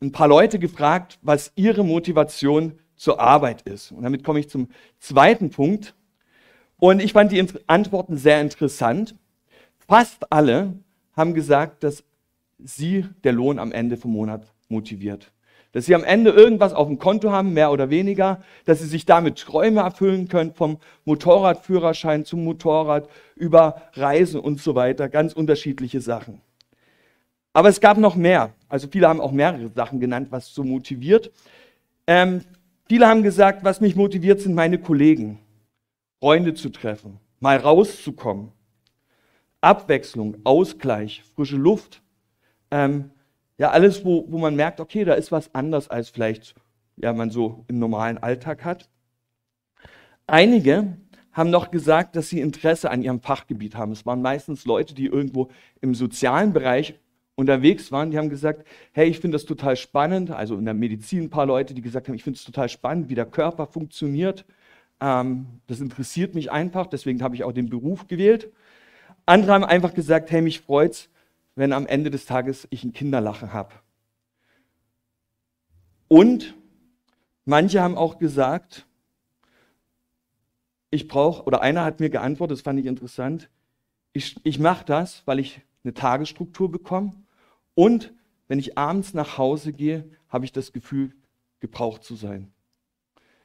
ein 0.02 0.12
paar 0.12 0.28
Leute 0.28 0.58
gefragt, 0.58 1.20
was 1.22 1.52
ihre 1.56 1.84
Motivation 1.84 2.80
zur 2.96 3.20
Arbeit 3.20 3.62
ist. 3.64 3.92
Und 3.92 4.02
damit 4.02 4.24
komme 4.24 4.40
ich 4.40 4.50
zum 4.50 4.70
zweiten 4.98 5.52
Punkt. 5.52 5.94
Und 6.78 7.04
ich 7.04 7.14
fand 7.14 7.32
die 7.32 7.46
Antworten 7.68 8.18
sehr 8.18 8.42
interessant. 8.42 9.16
Fast 9.88 10.32
alle 10.32 10.74
haben 11.16 11.36
gesagt, 11.36 11.84
dass 11.84 12.04
sie 12.58 13.06
der 13.24 13.34
Lohn 13.34 13.60
am 13.60 13.72
Ende 13.72 13.96
vom 13.96 14.12
Monat 14.12 14.52
motiviert. 14.68 15.32
Dass 15.72 15.86
sie 15.86 15.94
am 15.94 16.04
Ende 16.04 16.32
irgendwas 16.32 16.74
auf 16.74 16.88
dem 16.88 16.98
Konto 16.98 17.32
haben, 17.32 17.54
mehr 17.54 17.72
oder 17.72 17.92
weniger, 17.92 18.42
dass 18.66 18.80
sie 18.80 18.88
sich 18.88 19.06
damit 19.06 19.38
Träume 19.38 19.82
erfüllen 19.82 20.30
können, 20.30 20.56
vom 20.56 20.80
Motorradführerschein 21.04 22.26
zum 22.26 22.44
Motorrad, 22.44 23.08
über 23.36 23.84
Reisen 23.94 24.40
und 24.40 24.60
so 24.60 24.74
weiter, 24.74 25.10
ganz 25.10 25.34
unterschiedliche 25.34 26.02
Sachen. 26.02 26.42
Aber 27.56 27.70
es 27.70 27.80
gab 27.80 27.98
noch 27.98 28.18
mehr. 28.18 28.54
Also 28.68 28.90
viele 28.90 29.08
haben 29.08 29.22
auch 29.22 29.32
mehrere 29.32 29.70
Sachen 29.70 30.02
genannt, 30.02 30.28
was 30.30 30.54
so 30.54 30.66
motiviert. 30.66 31.32
Ähm, 32.06 32.42
viele 32.90 33.08
haben 33.08 33.24
gesagt, 33.24 33.64
was 33.64 33.80
mich 33.80 33.96
motiviert, 33.96 34.42
sind 34.42 34.56
meine 34.56 34.78
Kollegen. 34.78 35.40
Freunde 36.20 36.54
zu 36.54 36.68
treffen, 36.68 37.18
mal 37.40 37.56
rauszukommen. 37.56 38.52
Abwechslung, 39.62 40.36
Ausgleich, 40.44 41.24
frische 41.34 41.56
Luft. 41.56 42.02
Ähm, 42.72 43.12
ja, 43.58 43.72
alles, 43.72 44.04
wo, 44.04 44.26
wo 44.28 44.38
man 44.38 44.58
merkt, 44.58 44.82
okay, 44.82 45.06
da 45.06 45.14
ist 45.14 45.32
was 45.32 45.56
anders, 45.56 45.90
als 45.90 46.10
vielleicht 46.10 46.56
ja, 46.98 47.14
man 47.14 47.30
so 47.30 47.64
im 47.70 47.80
normalen 47.80 48.18
Alltag 48.18 48.66
hat. 48.66 48.90
Einige 50.28 50.98
haben 51.32 51.52
noch 51.52 51.72
gesagt, 51.72 52.18
dass 52.18 52.28
sie 52.28 52.42
Interesse 52.42 52.92
an 52.92 53.02
ihrem 53.02 53.22
Fachgebiet 53.22 53.76
haben. 53.78 53.94
Es 53.94 54.06
waren 54.06 54.22
meistens 54.22 54.66
Leute, 54.66 54.94
die 54.94 55.06
irgendwo 55.06 55.48
im 55.80 55.96
sozialen 55.96 56.52
Bereich 56.52 57.00
unterwegs 57.36 57.92
waren, 57.92 58.12
die 58.12 58.18
haben 58.18 58.30
gesagt, 58.30 58.66
hey, 58.94 59.08
ich 59.08 59.20
finde 59.20 59.36
das 59.36 59.46
total 59.46 59.76
spannend. 59.76 60.32
Also 60.32 60.58
in 60.58 60.66
der 60.66 60.74
Medizin 60.74 61.24
ein 61.24 61.30
paar 61.30 61.46
Leute, 61.46 61.74
die 61.74 61.82
gesagt 61.82 62.08
haben, 62.08 62.16
ich 62.16 62.24
finde 62.24 62.38
es 62.38 62.46
total 62.46 62.70
spannend, 62.70 63.10
wie 63.10 63.16
der 63.16 63.26
Körper 63.26 63.68
funktioniert. 63.68 64.46
Ähm, 65.02 65.48
das 65.68 65.82
interessiert 65.82 66.34
mich 66.34 66.52
einfach, 66.52 66.88
deswegen 66.88 67.22
habe 67.22 67.36
ich 67.36 67.44
auch 67.44 67.52
den 67.52 67.70
Beruf 67.70 68.08
gewählt. 68.08 68.52
Andere 69.26 69.54
haben 69.54 69.66
einfach 69.66 69.94
gesagt, 69.94 70.32
hey, 70.32 70.42
mich 70.42 70.62
freut's, 70.62 71.10
wenn 71.56 71.74
am 71.74 71.88
Ende 71.88 72.10
des 72.10 72.26
Tages 72.26 72.68
ich 72.70 72.84
ein 72.84 72.94
Kinderlachen 72.94 73.52
habe. 73.52 73.74
Und 76.08 76.56
manche 77.44 77.82
haben 77.82 77.98
auch 77.98 78.18
gesagt, 78.18 78.86
ich 80.92 81.08
brauche, 81.08 81.44
oder 81.44 81.62
einer 81.62 81.84
hat 81.84 82.00
mir 82.00 82.10
geantwortet, 82.10 82.58
das 82.58 82.62
fand 82.62 82.80
ich 82.80 82.86
interessant, 82.86 83.50
ich, 84.14 84.38
ich 84.44 84.60
mache 84.60 84.86
das, 84.86 85.24
weil 85.26 85.40
ich 85.40 85.62
eine 85.84 85.94
Tagesstruktur 85.94 86.72
bekomme 86.72 87.25
und 87.76 88.14
wenn 88.48 88.60
ich 88.60 88.78
abends 88.78 89.14
nach 89.14 89.38
Hause 89.38 89.74
gehe, 89.74 90.10
habe 90.30 90.46
ich 90.46 90.52
das 90.52 90.74
Gefühl, 90.74 91.12
gebraucht 91.60 92.04
zu 92.04 92.16
sein. 92.16 92.52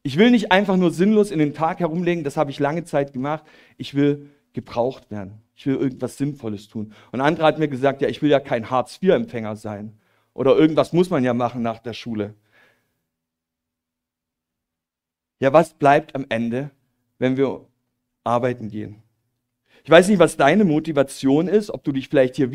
Ich 0.03 0.17
will 0.17 0.31
nicht 0.31 0.51
einfach 0.51 0.77
nur 0.77 0.91
sinnlos 0.91 1.31
in 1.31 1.39
den 1.39 1.53
Tag 1.53 1.81
herumlegen, 1.81 2.25
das 2.25 2.37
habe 2.37 2.51
ich 2.51 2.59
lange 2.59 2.85
Zeit 2.85 3.13
gemacht. 3.13 3.45
Ich 3.77 3.95
will 3.95 4.31
gebraucht 4.53 5.11
werden. 5.11 5.43
Ich 5.55 5.67
will 5.67 5.77
irgendwas 5.77 6.17
Sinnvolles 6.17 6.69
tun. 6.69 6.95
Und 7.13 7.21
andere 7.21 7.47
hat 7.47 7.59
mir 7.59 7.69
gesagt, 7.69 8.01
ja, 8.01 8.09
ich 8.09 8.23
will 8.23 8.31
ja 8.31 8.41
kein 8.41 8.71
Hartz-IV-Empfänger 8.71 9.57
sein. 9.57 9.99
Oder 10.33 10.57
irgendwas 10.57 10.93
muss 10.93 11.11
man 11.11 11.23
ja 11.23 11.35
machen 11.35 11.63
nach 11.63 11.81
der 11.81 11.93
Schule. 11.93 12.35
Ja, 15.39 15.53
was 15.53 15.75
bleibt 15.75 16.15
am 16.15 16.27
Ende, 16.29 16.71
wenn 17.19 17.37
wir 17.37 17.67
arbeiten 18.25 18.69
gehen? 18.69 19.03
Ich 19.85 19.91
weiß 19.91 20.09
nicht, 20.09 20.19
was 20.19 20.37
deine 20.37 20.65
Motivation 20.65 21.49
ist, 21.49 21.71
ob 21.71 21.85
du 21.85 21.93
dich 21.93 22.09
vielleicht 22.09 22.37
hier 22.37 22.51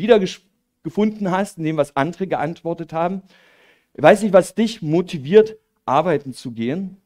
wiedergefunden 0.86 1.30
hast, 1.30 1.58
in 1.58 1.64
dem, 1.64 1.76
was 1.76 1.96
andere 1.96 2.26
geantwortet 2.26 2.92
haben. 2.92 3.22
Ich 3.94 4.02
weiß 4.02 4.22
nicht, 4.22 4.32
was 4.32 4.54
dich 4.54 4.82
motiviert, 4.82 5.56
arbeiten 5.84 6.32
zu 6.32 6.52
gehen. 6.52 6.96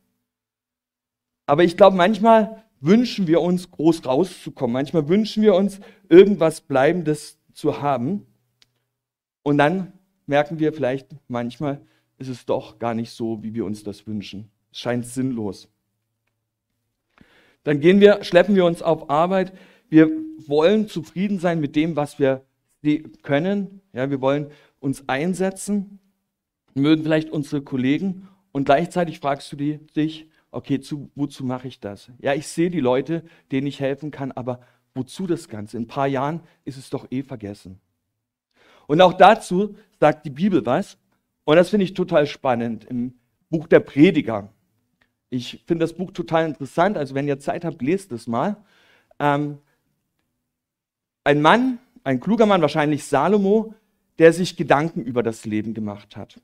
Aber 1.46 1.64
ich 1.64 1.76
glaube, 1.76 1.96
manchmal 1.96 2.64
wünschen 2.80 3.26
wir 3.26 3.40
uns, 3.40 3.70
groß 3.70 4.04
rauszukommen. 4.06 4.72
Manchmal 4.72 5.08
wünschen 5.08 5.42
wir 5.42 5.54
uns, 5.54 5.80
irgendwas 6.08 6.60
Bleibendes 6.60 7.38
zu 7.52 7.82
haben. 7.82 8.26
Und 9.42 9.58
dann 9.58 9.92
merken 10.26 10.58
wir 10.58 10.72
vielleicht, 10.72 11.08
manchmal 11.28 11.80
ist 12.18 12.28
es 12.28 12.46
doch 12.46 12.78
gar 12.78 12.94
nicht 12.94 13.10
so, 13.10 13.42
wie 13.42 13.54
wir 13.54 13.64
uns 13.64 13.82
das 13.82 14.06
wünschen. 14.06 14.50
Es 14.70 14.78
scheint 14.78 15.06
sinnlos. 15.06 15.68
Dann 17.64 17.80
gehen 17.80 18.00
wir, 18.00 18.22
schleppen 18.24 18.54
wir 18.54 18.64
uns 18.64 18.82
auf 18.82 19.10
Arbeit. 19.10 19.52
Wir 19.88 20.10
wollen 20.46 20.88
zufrieden 20.88 21.38
sein 21.38 21.60
mit 21.60 21.76
dem, 21.76 21.96
was 21.96 22.18
wir 22.18 22.44
können. 23.22 23.80
Ja, 23.92 24.10
wir 24.10 24.20
wollen 24.20 24.50
uns 24.78 25.08
einsetzen, 25.08 25.98
mögen 26.74 27.02
vielleicht 27.02 27.30
unsere 27.30 27.62
Kollegen. 27.62 28.28
Und 28.52 28.64
gleichzeitig 28.64 29.20
fragst 29.20 29.52
du 29.52 29.56
dich, 29.56 30.28
okay, 30.50 30.80
zu, 30.80 31.10
wozu 31.14 31.44
mache 31.44 31.68
ich 31.68 31.80
das? 31.80 32.10
Ja, 32.18 32.34
ich 32.34 32.48
sehe 32.48 32.70
die 32.70 32.80
Leute, 32.80 33.22
denen 33.52 33.66
ich 33.66 33.80
helfen 33.80 34.10
kann, 34.10 34.32
aber 34.32 34.60
wozu 34.94 35.26
das 35.26 35.48
Ganze? 35.48 35.76
In 35.76 35.84
ein 35.84 35.88
paar 35.88 36.08
Jahren 36.08 36.40
ist 36.64 36.76
es 36.76 36.90
doch 36.90 37.06
eh 37.10 37.22
vergessen. 37.22 37.80
Und 38.86 39.00
auch 39.00 39.12
dazu 39.12 39.76
sagt 40.00 40.26
die 40.26 40.30
Bibel 40.30 40.64
was. 40.66 40.98
Und 41.44 41.56
das 41.56 41.70
finde 41.70 41.84
ich 41.84 41.94
total 41.94 42.26
spannend 42.26 42.84
im 42.84 43.14
Buch 43.48 43.68
der 43.68 43.80
Prediger. 43.80 44.52
Ich 45.28 45.62
finde 45.66 45.84
das 45.84 45.92
Buch 45.92 46.10
total 46.10 46.46
interessant. 46.46 46.96
Also 46.96 47.14
wenn 47.14 47.28
ihr 47.28 47.38
Zeit 47.38 47.64
habt, 47.64 47.80
lest 47.82 48.10
es 48.12 48.26
mal. 48.26 48.56
Ähm, 49.20 49.58
ein 51.22 51.40
Mann, 51.40 51.78
ein 52.10 52.20
kluger 52.20 52.46
Mann, 52.46 52.60
wahrscheinlich 52.60 53.04
Salomo, 53.04 53.74
der 54.18 54.32
sich 54.32 54.56
Gedanken 54.56 55.02
über 55.02 55.22
das 55.22 55.44
Leben 55.44 55.74
gemacht 55.74 56.16
hat. 56.16 56.40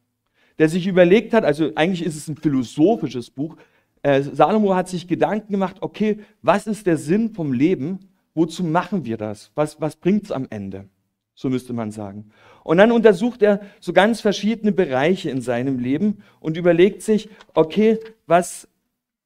Der 0.59 0.68
sich 0.68 0.87
überlegt 0.87 1.35
hat, 1.35 1.44
also 1.44 1.72
eigentlich 1.74 2.05
ist 2.05 2.16
es 2.16 2.29
ein 2.29 2.37
philosophisches 2.37 3.31
Buch, 3.31 3.57
äh, 4.02 4.22
Salomo 4.22 4.74
hat 4.74 4.88
sich 4.88 5.09
Gedanken 5.09 5.52
gemacht, 5.52 5.79
okay, 5.81 6.20
was 6.40 6.66
ist 6.66 6.87
der 6.87 6.96
Sinn 6.96 7.35
vom 7.35 7.52
Leben? 7.52 7.98
Wozu 8.35 8.62
machen 8.62 9.05
wir 9.05 9.16
das? 9.16 9.50
Was, 9.55 9.81
was 9.81 9.96
bringt 9.96 10.24
es 10.24 10.33
am 10.33 10.46
Ende? 10.50 10.88
So 11.35 11.50
müsste 11.50 11.72
man 11.72 11.90
sagen. 11.90 12.31
Und 12.62 12.79
dann 12.79 12.92
untersucht 12.92 13.42
er 13.42 13.61
so 13.81 13.92
ganz 13.92 14.20
verschiedene 14.20 14.72
Bereiche 14.72 15.31
in 15.31 15.40
seinem 15.40 15.79
Leben 15.79 16.22
und 16.40 16.57
überlegt 16.57 17.02
sich, 17.02 17.29
okay, 17.55 17.98
was, 18.26 18.68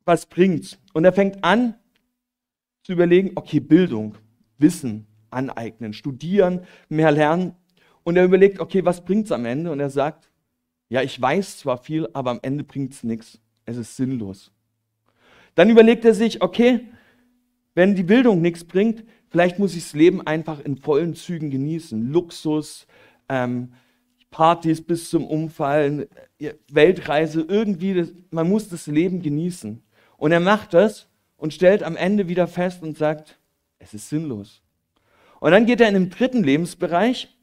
was 0.04 0.26
bringt's? 0.26 0.78
Und 0.94 1.04
er 1.04 1.12
fängt 1.12 1.44
an 1.44 1.74
zu 2.82 2.92
überlegen, 2.92 3.32
okay, 3.34 3.60
Bildung, 3.60 4.14
Wissen 4.58 5.06
aneignen, 5.30 5.92
studieren, 5.92 6.62
mehr 6.88 7.10
lernen. 7.10 7.54
Und 8.02 8.16
er 8.16 8.24
überlegt, 8.24 8.60
okay, 8.60 8.84
was 8.84 9.04
bringt's 9.04 9.32
am 9.32 9.44
Ende? 9.44 9.70
Und 9.70 9.80
er 9.80 9.90
sagt, 9.90 10.30
ja, 10.88 11.02
ich 11.02 11.20
weiß 11.20 11.58
zwar 11.58 11.78
viel, 11.78 12.08
aber 12.12 12.30
am 12.30 12.40
Ende 12.42 12.64
bringt's 12.64 13.04
nichts. 13.04 13.40
Es 13.64 13.76
ist 13.76 13.96
sinnlos. 13.96 14.52
Dann 15.54 15.70
überlegt 15.70 16.04
er 16.04 16.14
sich, 16.14 16.42
okay, 16.42 16.88
wenn 17.74 17.94
die 17.94 18.02
Bildung 18.02 18.40
nichts 18.40 18.64
bringt, 18.64 19.04
vielleicht 19.28 19.58
muss 19.58 19.76
ich 19.76 19.84
das 19.84 19.92
Leben 19.94 20.26
einfach 20.26 20.60
in 20.60 20.76
vollen 20.76 21.14
Zügen 21.14 21.50
genießen. 21.50 22.10
Luxus, 22.10 22.86
ähm, 23.28 23.72
Partys 24.30 24.82
bis 24.82 25.10
zum 25.10 25.26
Umfallen, 25.26 26.06
äh, 26.38 26.54
Weltreise, 26.70 27.44
irgendwie, 27.46 27.94
das, 27.94 28.12
man 28.30 28.48
muss 28.48 28.68
das 28.68 28.86
Leben 28.86 29.22
genießen. 29.22 29.82
Und 30.16 30.32
er 30.32 30.40
macht 30.40 30.74
das 30.74 31.08
und 31.36 31.54
stellt 31.54 31.82
am 31.82 31.96
Ende 31.96 32.28
wieder 32.28 32.46
fest 32.46 32.82
und 32.82 32.98
sagt, 32.98 33.38
es 33.78 33.94
ist 33.94 34.08
sinnlos. 34.08 34.62
Und 35.40 35.50
dann 35.52 35.66
geht 35.66 35.80
er 35.80 35.88
in 35.88 35.94
den 35.94 36.10
dritten 36.10 36.44
Lebensbereich 36.44 37.36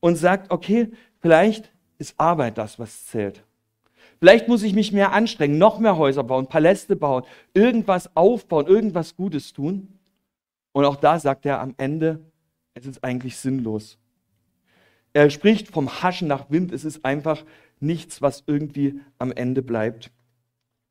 und 0.00 0.16
sagt, 0.16 0.50
okay, 0.50 0.90
vielleicht 1.20 1.72
ist 1.98 2.18
Arbeit 2.18 2.58
das, 2.58 2.78
was 2.78 3.06
zählt. 3.06 3.44
Vielleicht 4.18 4.48
muss 4.48 4.64
ich 4.64 4.74
mich 4.74 4.92
mehr 4.92 5.12
anstrengen, 5.12 5.58
noch 5.58 5.78
mehr 5.78 5.96
Häuser 5.96 6.24
bauen, 6.24 6.48
Paläste 6.48 6.96
bauen, 6.96 7.24
irgendwas 7.54 8.14
aufbauen, 8.16 8.66
irgendwas 8.66 9.14
Gutes 9.16 9.52
tun. 9.52 9.88
Und 10.72 10.84
auch 10.84 10.96
da 10.96 11.18
sagt 11.20 11.46
er 11.46 11.60
am 11.60 11.74
Ende, 11.76 12.20
es 12.74 12.86
ist 12.86 13.04
eigentlich 13.04 13.36
sinnlos. 13.36 13.98
Er 15.12 15.30
spricht 15.30 15.68
vom 15.68 16.02
Haschen 16.02 16.28
nach 16.28 16.50
Wind, 16.50 16.72
es 16.72 16.84
ist 16.84 17.04
einfach 17.04 17.44
nichts, 17.80 18.20
was 18.20 18.42
irgendwie 18.46 19.00
am 19.18 19.32
Ende 19.32 19.62
bleibt. 19.62 20.10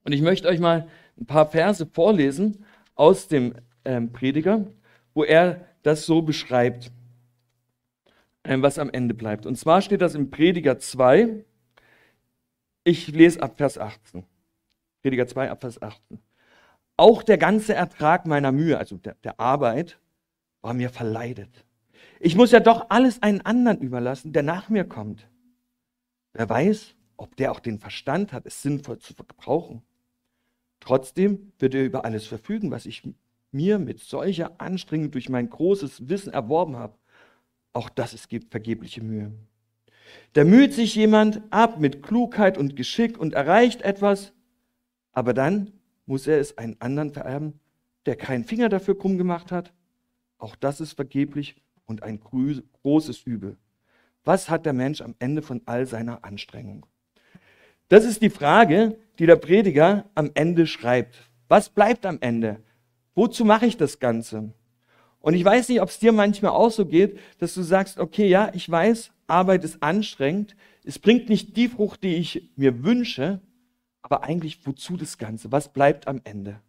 Und 0.03 0.13
ich 0.13 0.21
möchte 0.21 0.47
euch 0.47 0.59
mal 0.59 0.87
ein 1.19 1.25
paar 1.25 1.47
Verse 1.47 1.85
vorlesen 1.85 2.65
aus 2.95 3.27
dem 3.27 3.55
ähm, 3.83 4.11
Prediger, 4.13 4.65
wo 5.13 5.23
er 5.23 5.65
das 5.87 6.05
so 6.05 6.21
beschreibt, 6.21 6.91
ähm, 8.43 8.61
was 8.61 8.77
am 8.77 8.89
Ende 8.89 9.13
bleibt. 9.13 9.45
Und 9.45 9.55
zwar 9.57 9.81
steht 9.81 10.01
das 10.01 10.15
im 10.15 10.29
Prediger 10.29 10.77
2, 10.77 11.45
ich 12.83 13.07
lese 13.07 13.41
ab 13.41 13.57
Vers 13.57 13.77
18. 13.77 14.23
Prediger 15.01 15.27
2 15.27 15.49
ab 15.49 15.61
Vers 15.61 15.81
18. 15.81 16.19
Auch 16.97 17.23
der 17.23 17.37
ganze 17.37 17.73
Ertrag 17.73 18.25
meiner 18.25 18.51
Mühe, 18.51 18.77
also 18.77 18.97
der, 18.97 19.15
der 19.23 19.39
Arbeit, 19.39 19.99
war 20.61 20.73
mir 20.73 20.89
verleidet. 20.89 21.65
Ich 22.19 22.35
muss 22.35 22.51
ja 22.51 22.59
doch 22.59 22.89
alles 22.89 23.21
einen 23.21 23.41
anderen 23.41 23.79
überlassen, 23.79 24.33
der 24.33 24.43
nach 24.43 24.69
mir 24.69 24.83
kommt. 24.83 25.29
Wer 26.33 26.49
weiß, 26.49 26.95
ob 27.15 27.35
der 27.35 27.51
auch 27.51 27.59
den 27.59 27.79
Verstand 27.79 28.33
hat, 28.33 28.45
es 28.45 28.61
sinnvoll 28.61 28.99
zu 28.99 29.13
verbrauchen. 29.13 29.83
Trotzdem 30.79 31.51
wird 31.59 31.75
er 31.75 31.85
über 31.85 32.05
alles 32.05 32.25
verfügen, 32.25 32.71
was 32.71 32.85
ich 32.85 33.03
mir 33.51 33.79
mit 33.79 33.99
solcher 33.99 34.59
Anstrengung 34.59 35.11
durch 35.11 35.29
mein 35.29 35.49
großes 35.49 36.09
Wissen 36.09 36.33
erworben 36.33 36.77
habe. 36.77 36.97
Auch 37.73 37.89
das 37.89 38.13
ist 38.13 38.29
vergebliche 38.49 39.03
Mühe. 39.03 39.31
Da 40.33 40.43
müht 40.43 40.73
sich 40.73 40.95
jemand 40.95 41.41
ab 41.49 41.79
mit 41.79 42.03
Klugheit 42.03 42.57
und 42.57 42.75
Geschick 42.75 43.17
und 43.17 43.33
erreicht 43.33 43.81
etwas, 43.81 44.33
aber 45.11 45.33
dann 45.33 45.73
muss 46.05 46.27
er 46.27 46.39
es 46.39 46.57
einen 46.57 46.79
anderen 46.79 47.11
vererben, 47.11 47.59
der 48.05 48.15
keinen 48.15 48.45
Finger 48.45 48.69
dafür 48.69 48.97
krumm 48.97 49.17
gemacht 49.17 49.51
hat. 49.51 49.73
Auch 50.37 50.55
das 50.55 50.79
ist 50.79 50.93
vergeblich 50.93 51.61
und 51.85 52.03
ein 52.03 52.19
großes 52.19 53.23
Übel. 53.23 53.57
Was 54.23 54.49
hat 54.49 54.65
der 54.65 54.73
Mensch 54.73 55.01
am 55.01 55.15
Ende 55.19 55.41
von 55.41 55.61
all 55.65 55.85
seiner 55.85 56.23
Anstrengung? 56.23 56.85
Das 57.89 58.05
ist 58.05 58.21
die 58.21 58.29
Frage, 58.29 58.97
die 59.19 59.25
der 59.25 59.37
Prediger 59.37 60.09
am 60.15 60.31
Ende 60.33 60.67
schreibt. 60.67 61.29
Was 61.47 61.69
bleibt 61.69 62.05
am 62.05 62.17
Ende? 62.19 62.61
Wozu 63.17 63.45
mache 63.45 63.65
ich 63.65 63.77
das 63.77 63.97
Ganze? 63.97 64.53
Und 65.21 65.33
ich 65.33 65.43
weiß 65.43 65.69
nicht, 65.69 65.81
ob 65.81 65.89
es 65.89 65.97
dir 65.97 66.11
manchmal 66.11 66.51
auch 66.51 66.69
so 66.69 66.85
geht, 66.85 67.17
dass 67.39 67.55
du 67.55 67.63
sagst, 67.63 67.97
okay, 67.97 68.27
ja, 68.27 68.51
ich 68.53 68.69
weiß, 68.69 69.11
Arbeit 69.25 69.63
ist 69.63 69.81
anstrengend, 69.81 70.55
es 70.83 70.99
bringt 70.99 71.27
nicht 71.27 71.57
die 71.57 71.67
Frucht, 71.67 72.03
die 72.03 72.13
ich 72.13 72.51
mir 72.57 72.83
wünsche, 72.83 73.41
aber 74.03 74.23
eigentlich 74.23 74.67
wozu 74.67 74.97
das 74.97 75.17
Ganze? 75.17 75.51
Was 75.51 75.73
bleibt 75.73 76.07
am 76.07 76.21
Ende? 76.25 76.61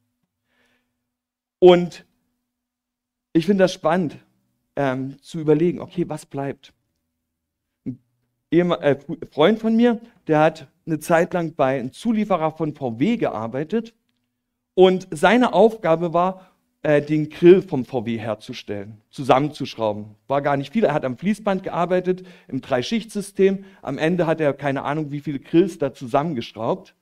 Und 1.59 2.07
ich 3.35 3.45
finde 3.45 3.65
das 3.65 3.75
spannend 3.75 4.17
ähm, 4.75 5.21
zu 5.21 5.41
überlegen, 5.41 5.81
okay, 5.81 6.09
was 6.09 6.25
bleibt? 6.25 6.73
Ein 7.85 8.71
äh, 8.71 8.97
Freund 9.31 9.59
von 9.59 9.77
mir, 9.77 10.01
der 10.27 10.41
hat 10.41 10.69
eine 10.87 10.99
Zeit 10.99 11.35
lang 11.35 11.55
bei 11.55 11.79
einem 11.79 11.93
Zulieferer 11.93 12.53
von 12.53 12.75
VW 12.75 13.19
gearbeitet 13.19 13.95
und 14.79 15.09
seine 15.11 15.55
Aufgabe 15.55 16.13
war, 16.15 16.53
äh, 16.83 17.03
den 17.03 17.31
Grill 17.31 17.63
vom 17.63 17.85
VW 17.85 18.17
herzustellen, 18.17 19.01
zusammenzuschrauben. 19.11 20.15
War 20.29 20.41
gar 20.41 20.57
nicht 20.57 20.73
viel. 20.73 20.85
Er 20.85 20.95
hat 20.95 21.05
am 21.05 21.19
Fließband 21.19 21.65
gearbeitet, 21.65 22.25
im 22.47 22.61
Dreischichtsystem. 22.61 23.65
Am 23.83 23.99
Ende 23.99 24.29
hat 24.29 24.41
er 24.41 24.53
keine 24.53 24.85
Ahnung, 24.85 25.11
wie 25.11 25.19
viele 25.19 25.41
Grills 25.41 25.79
da 25.79 25.93
zusammengeschraubt. 25.93 26.95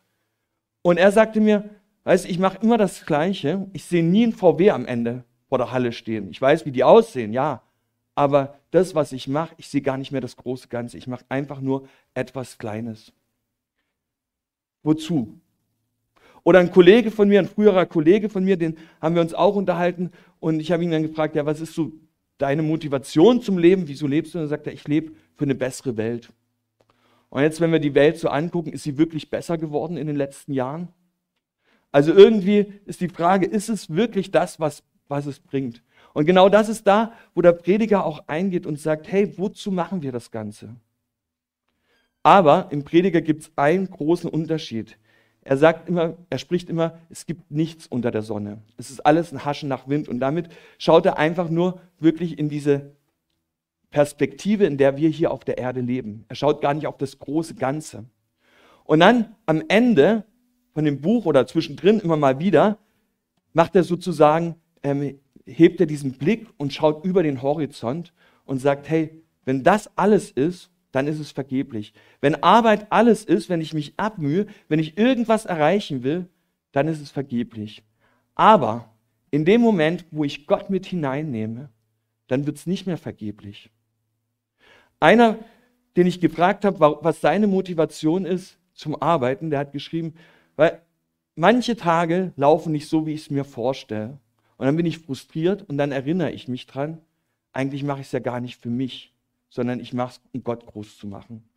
Und 0.80 0.96
er 0.96 1.12
sagte 1.12 1.38
mir, 1.42 1.68
weißt 2.04 2.24
du, 2.24 2.30
ich 2.30 2.38
mache 2.38 2.60
immer 2.62 2.78
das 2.78 3.04
Gleiche. 3.04 3.66
Ich 3.74 3.84
sehe 3.84 4.02
nie 4.02 4.22
einen 4.22 4.32
VW 4.32 4.70
am 4.70 4.86
Ende 4.86 5.24
vor 5.50 5.58
der 5.58 5.70
Halle 5.70 5.92
stehen. 5.92 6.30
Ich 6.30 6.40
weiß, 6.40 6.64
wie 6.64 6.72
die 6.72 6.82
aussehen, 6.82 7.34
ja. 7.34 7.60
Aber 8.14 8.54
das, 8.70 8.94
was 8.94 9.12
ich 9.12 9.28
mache, 9.28 9.54
ich 9.58 9.68
sehe 9.68 9.82
gar 9.82 9.98
nicht 9.98 10.12
mehr 10.12 10.22
das 10.22 10.38
große 10.38 10.68
Ganze. 10.68 10.96
Ich 10.96 11.08
mache 11.08 11.26
einfach 11.28 11.60
nur 11.60 11.86
etwas 12.14 12.56
Kleines. 12.56 13.12
Wozu? 14.82 15.38
Oder 16.46 16.60
ein 16.60 16.70
Kollege 16.70 17.10
von 17.10 17.28
mir, 17.28 17.40
ein 17.40 17.48
früherer 17.48 17.86
Kollege 17.86 18.28
von 18.28 18.44
mir, 18.44 18.56
den 18.56 18.78
haben 19.00 19.16
wir 19.16 19.22
uns 19.22 19.34
auch 19.34 19.56
unterhalten 19.56 20.12
und 20.38 20.60
ich 20.60 20.70
habe 20.70 20.84
ihn 20.84 20.92
dann 20.92 21.02
gefragt, 21.02 21.34
ja, 21.34 21.44
was 21.44 21.60
ist 21.60 21.74
so 21.74 21.90
deine 22.38 22.62
Motivation 22.62 23.42
zum 23.42 23.58
Leben? 23.58 23.88
Wieso 23.88 24.06
lebst 24.06 24.32
du? 24.32 24.38
Und 24.38 24.42
dann 24.42 24.50
sagt 24.50 24.68
er, 24.68 24.72
ich 24.72 24.86
lebe 24.86 25.10
für 25.34 25.42
eine 25.42 25.56
bessere 25.56 25.96
Welt. 25.96 26.28
Und 27.30 27.42
jetzt, 27.42 27.60
wenn 27.60 27.72
wir 27.72 27.80
die 27.80 27.96
Welt 27.96 28.18
so 28.18 28.28
angucken, 28.28 28.72
ist 28.72 28.84
sie 28.84 28.96
wirklich 28.96 29.28
besser 29.28 29.58
geworden 29.58 29.96
in 29.96 30.06
den 30.06 30.14
letzten 30.14 30.52
Jahren? 30.52 30.86
Also 31.90 32.14
irgendwie 32.14 32.74
ist 32.84 33.00
die 33.00 33.08
Frage, 33.08 33.46
ist 33.46 33.68
es 33.68 33.90
wirklich 33.90 34.30
das, 34.30 34.60
was, 34.60 34.84
was 35.08 35.26
es 35.26 35.40
bringt? 35.40 35.82
Und 36.14 36.26
genau 36.26 36.48
das 36.48 36.68
ist 36.68 36.86
da, 36.86 37.12
wo 37.34 37.42
der 37.42 37.54
Prediger 37.54 38.06
auch 38.06 38.28
eingeht 38.28 38.66
und 38.66 38.78
sagt, 38.78 39.10
hey, 39.10 39.36
wozu 39.36 39.72
machen 39.72 40.00
wir 40.00 40.12
das 40.12 40.30
Ganze? 40.30 40.76
Aber 42.22 42.68
im 42.70 42.84
Prediger 42.84 43.20
gibt 43.20 43.42
es 43.42 43.50
einen 43.56 43.90
großen 43.90 44.30
Unterschied. 44.30 44.96
Er 45.48 45.56
sagt 45.56 45.88
immer, 45.88 46.16
er 46.28 46.38
spricht 46.38 46.68
immer, 46.68 46.98
es 47.08 47.24
gibt 47.24 47.52
nichts 47.52 47.86
unter 47.86 48.10
der 48.10 48.22
Sonne. 48.22 48.58
Es 48.78 48.90
ist 48.90 49.06
alles 49.06 49.32
ein 49.32 49.44
Haschen 49.44 49.68
nach 49.68 49.86
Wind. 49.86 50.08
Und 50.08 50.18
damit 50.18 50.48
schaut 50.76 51.06
er 51.06 51.18
einfach 51.18 51.48
nur 51.48 51.80
wirklich 52.00 52.36
in 52.36 52.48
diese 52.48 52.96
Perspektive, 53.90 54.64
in 54.66 54.76
der 54.76 54.96
wir 54.96 55.08
hier 55.08 55.30
auf 55.30 55.44
der 55.44 55.56
Erde 55.56 55.80
leben. 55.80 56.24
Er 56.28 56.34
schaut 56.34 56.60
gar 56.60 56.74
nicht 56.74 56.88
auf 56.88 56.96
das 56.98 57.20
große 57.20 57.54
Ganze. 57.54 58.06
Und 58.82 58.98
dann 58.98 59.36
am 59.46 59.62
Ende 59.68 60.24
von 60.74 60.84
dem 60.84 61.00
Buch 61.00 61.26
oder 61.26 61.46
zwischendrin 61.46 62.00
immer 62.00 62.16
mal 62.16 62.40
wieder 62.40 62.78
macht 63.52 63.76
er 63.76 63.84
sozusagen, 63.84 64.56
ähm, 64.82 65.20
hebt 65.44 65.80
er 65.80 65.86
diesen 65.86 66.14
Blick 66.14 66.48
und 66.56 66.72
schaut 66.72 67.04
über 67.04 67.22
den 67.22 67.40
Horizont 67.40 68.12
und 68.46 68.58
sagt, 68.58 68.88
hey, 68.88 69.22
wenn 69.44 69.62
das 69.62 69.96
alles 69.96 70.32
ist, 70.32 70.72
dann 70.96 71.08
ist 71.08 71.20
es 71.20 71.30
vergeblich. 71.30 71.92
Wenn 72.22 72.42
Arbeit 72.42 72.86
alles 72.90 73.22
ist, 73.22 73.50
wenn 73.50 73.60
ich 73.60 73.74
mich 73.74 73.94
abmühe, 73.98 74.46
wenn 74.68 74.78
ich 74.78 74.96
irgendwas 74.96 75.44
erreichen 75.44 76.02
will, 76.02 76.26
dann 76.72 76.88
ist 76.88 77.02
es 77.02 77.10
vergeblich. 77.10 77.84
Aber 78.34 78.90
in 79.30 79.44
dem 79.44 79.60
Moment, 79.60 80.06
wo 80.10 80.24
ich 80.24 80.46
Gott 80.46 80.70
mit 80.70 80.86
hineinnehme, 80.86 81.68
dann 82.28 82.46
wird 82.46 82.56
es 82.56 82.66
nicht 82.66 82.86
mehr 82.86 82.96
vergeblich. 82.96 83.70
Einer, 84.98 85.36
den 85.96 86.06
ich 86.06 86.18
gefragt 86.18 86.64
habe, 86.64 86.80
was 87.02 87.20
seine 87.20 87.46
Motivation 87.46 88.24
ist 88.24 88.58
zum 88.72 89.00
Arbeiten, 89.00 89.50
der 89.50 89.58
hat 89.58 89.72
geschrieben, 89.72 90.14
weil 90.56 90.80
manche 91.34 91.76
Tage 91.76 92.32
laufen 92.36 92.72
nicht 92.72 92.88
so, 92.88 93.06
wie 93.06 93.12
ich 93.12 93.22
es 93.22 93.30
mir 93.30 93.44
vorstelle. 93.44 94.18
Und 94.56 94.64
dann 94.64 94.76
bin 94.76 94.86
ich 94.86 95.00
frustriert 95.00 95.68
und 95.68 95.76
dann 95.76 95.92
erinnere 95.92 96.30
ich 96.30 96.48
mich 96.48 96.66
dran, 96.66 97.02
eigentlich 97.52 97.84
mache 97.84 98.00
ich 98.00 98.06
es 98.06 98.12
ja 98.12 98.20
gar 98.20 98.40
nicht 98.40 98.58
für 98.58 98.70
mich 98.70 99.12
sondern 99.48 99.80
ich 99.80 99.92
mache 99.92 100.12
es, 100.12 100.20
um 100.32 100.42
Gott 100.42 100.66
groß 100.66 100.98
zu 100.98 101.06
machen. 101.06 101.48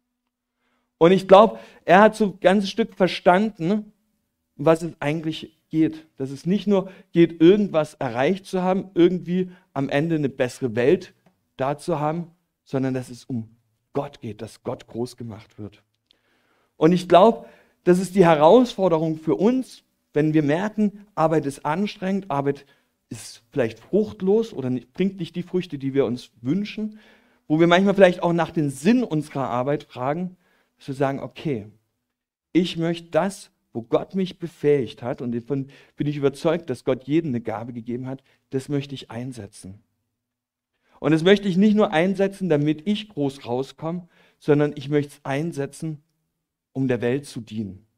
Und 0.97 1.11
ich 1.11 1.27
glaube, 1.27 1.59
er 1.85 2.01
hat 2.01 2.15
so 2.15 2.25
ein 2.25 2.39
ganzes 2.39 2.69
Stück 2.69 2.95
verstanden, 2.95 3.93
was 4.55 4.81
es 4.81 4.93
eigentlich 4.99 5.57
geht. 5.69 6.07
Dass 6.17 6.29
es 6.29 6.45
nicht 6.45 6.67
nur 6.67 6.91
geht, 7.11 7.41
irgendwas 7.41 7.93
erreicht 7.95 8.45
zu 8.45 8.61
haben, 8.61 8.91
irgendwie 8.93 9.51
am 9.73 9.89
Ende 9.89 10.15
eine 10.15 10.29
bessere 10.29 10.75
Welt 10.75 11.13
da 11.57 11.77
zu 11.77 11.99
haben, 11.99 12.31
sondern 12.63 12.93
dass 12.93 13.09
es 13.09 13.25
um 13.25 13.49
Gott 13.93 14.21
geht, 14.21 14.41
dass 14.41 14.63
Gott 14.63 14.87
groß 14.87 15.17
gemacht 15.17 15.57
wird. 15.57 15.83
Und 16.77 16.91
ich 16.91 17.07
glaube, 17.07 17.47
das 17.83 17.99
ist 17.99 18.15
die 18.15 18.25
Herausforderung 18.25 19.17
für 19.17 19.35
uns, 19.35 19.83
wenn 20.13 20.33
wir 20.33 20.43
merken, 20.43 21.05
Arbeit 21.15 21.45
ist 21.45 21.65
anstrengend, 21.65 22.29
Arbeit 22.29 22.65
ist 23.09 23.43
vielleicht 23.51 23.79
fruchtlos 23.79 24.53
oder 24.53 24.69
bringt 24.93 25.19
nicht 25.19 25.35
die 25.35 25.43
Früchte, 25.43 25.77
die 25.77 25.93
wir 25.93 26.05
uns 26.05 26.31
wünschen, 26.41 26.99
wo 27.49 27.59
wir 27.59 27.67
manchmal 27.67 27.95
vielleicht 27.95 28.23
auch 28.23 28.31
nach 28.31 28.51
dem 28.51 28.69
Sinn 28.69 29.03
unserer 29.03 29.49
Arbeit 29.49 29.83
fragen, 29.83 30.37
dass 30.77 30.87
wir 30.87 30.95
sagen, 30.95 31.19
okay, 31.19 31.65
ich 32.53 32.77
möchte 32.77 33.09
das, 33.09 33.51
wo 33.73 33.81
Gott 33.81 34.15
mich 34.15 34.39
befähigt 34.39 35.01
hat, 35.01 35.21
und 35.21 35.33
davon 35.33 35.67
bin 35.97 36.07
ich 36.07 36.15
überzeugt, 36.15 36.69
dass 36.69 36.85
Gott 36.85 37.05
jedem 37.05 37.31
eine 37.31 37.41
Gabe 37.41 37.73
gegeben 37.73 38.07
hat, 38.07 38.23
das 38.51 38.69
möchte 38.69 38.93
ich 38.95 39.09
einsetzen. 39.09 39.83
Und 40.99 41.11
das 41.11 41.23
möchte 41.23 41.47
ich 41.47 41.57
nicht 41.57 41.75
nur 41.75 41.91
einsetzen, 41.91 42.49
damit 42.49 42.87
ich 42.87 43.09
groß 43.09 43.45
rauskomme, 43.45 44.07
sondern 44.37 44.73
ich 44.75 44.89
möchte 44.89 45.13
es 45.13 45.25
einsetzen, 45.25 46.03
um 46.71 46.87
der 46.87 47.01
Welt 47.01 47.25
zu 47.25 47.41
dienen 47.41 47.88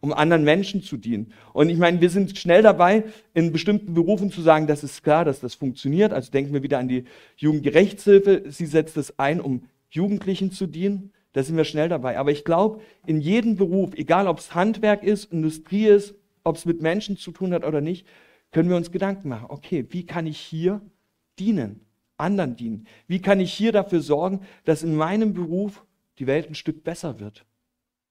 um 0.00 0.12
anderen 0.12 0.44
Menschen 0.44 0.82
zu 0.82 0.96
dienen. 0.96 1.32
Und 1.52 1.68
ich 1.68 1.78
meine, 1.78 2.00
wir 2.00 2.10
sind 2.10 2.36
schnell 2.38 2.62
dabei, 2.62 3.04
in 3.34 3.52
bestimmten 3.52 3.94
Berufen 3.94 4.30
zu 4.30 4.42
sagen, 4.42 4.66
das 4.66 4.84
ist 4.84 5.02
klar, 5.02 5.24
dass 5.24 5.40
das 5.40 5.54
funktioniert. 5.54 6.12
Also 6.12 6.30
denken 6.30 6.52
wir 6.52 6.62
wieder 6.62 6.78
an 6.78 6.88
die 6.88 7.04
Jugendgerechtshilfe. 7.36 8.44
Sie 8.48 8.66
setzt 8.66 8.96
es 8.96 9.18
ein, 9.18 9.40
um 9.40 9.62
Jugendlichen 9.90 10.50
zu 10.52 10.66
dienen. 10.66 11.12
Da 11.32 11.42
sind 11.42 11.56
wir 11.56 11.64
schnell 11.64 11.88
dabei. 11.88 12.18
Aber 12.18 12.30
ich 12.30 12.44
glaube, 12.44 12.80
in 13.06 13.20
jedem 13.20 13.56
Beruf, 13.56 13.94
egal 13.94 14.26
ob 14.26 14.38
es 14.38 14.54
Handwerk 14.54 15.02
ist, 15.02 15.32
Industrie 15.32 15.86
ist, 15.86 16.14
ob 16.44 16.56
es 16.56 16.64
mit 16.64 16.80
Menschen 16.80 17.16
zu 17.16 17.30
tun 17.30 17.52
hat 17.52 17.64
oder 17.64 17.80
nicht, 17.80 18.06
können 18.52 18.68
wir 18.68 18.76
uns 18.76 18.90
Gedanken 18.90 19.28
machen. 19.28 19.46
Okay, 19.48 19.86
wie 19.90 20.06
kann 20.06 20.26
ich 20.26 20.38
hier 20.38 20.80
dienen, 21.38 21.80
anderen 22.16 22.56
dienen? 22.56 22.86
Wie 23.06 23.20
kann 23.20 23.40
ich 23.40 23.52
hier 23.52 23.72
dafür 23.72 24.00
sorgen, 24.00 24.40
dass 24.64 24.82
in 24.82 24.94
meinem 24.94 25.34
Beruf 25.34 25.84
die 26.18 26.26
Welt 26.26 26.48
ein 26.48 26.54
Stück 26.54 26.84
besser 26.84 27.20
wird? 27.20 27.44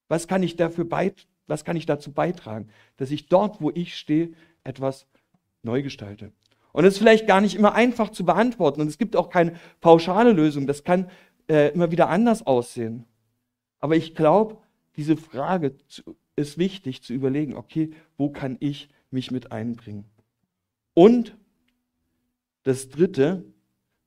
Was 0.08 0.28
kann 0.28 0.44
ich 0.44 0.56
dafür 0.56 0.86
beitragen? 0.86 1.35
Was 1.48 1.64
kann 1.64 1.78
ich 1.78 1.86
dazu 1.86 2.12
beitragen, 2.12 2.70
dass 2.98 3.12
ich 3.12 3.28
dort, 3.28 3.62
wo 3.62 3.72
ich 3.72 3.96
stehe, 3.98 4.34
etwas 4.64 5.08
neu 5.64 5.82
gestalte. 5.82 6.32
Und 6.72 6.86
es 6.86 6.96
ist 6.96 7.00
vielleicht 7.00 7.28
gar 7.28 7.42
nicht 7.42 7.56
immer 7.56 7.74
einfach 7.74 8.10
zu 8.10 8.26
beantworten 8.26 8.82
und 8.82 8.88
es 8.88 8.98
gibt 8.98 9.16
auch 9.16 9.30
keine 9.30 9.56
pauschale 9.80 10.32
Lösung. 10.32 10.68
Das 10.68 10.84
kann 10.84 11.10
äh, 11.48 11.70
immer 11.74 11.92
wieder 11.92 12.10
anders 12.10 12.46
aussehen. 12.46 13.06
Aber 13.80 13.96
ich 13.96 14.16
glaube, 14.16 14.58
diese 14.98 15.16
Frage 15.16 15.76
ist 16.36 16.58
wichtig 16.58 17.02
zu 17.02 17.14
überlegen, 17.14 17.56
okay, 17.56 17.92
wo 18.18 18.30
kann 18.30 18.58
ich 18.60 18.90
mich 19.10 19.32
mit 19.32 19.52
einbringen? 19.52 20.06
Und 20.94 21.38
das 22.64 22.90
Dritte, 22.90 23.46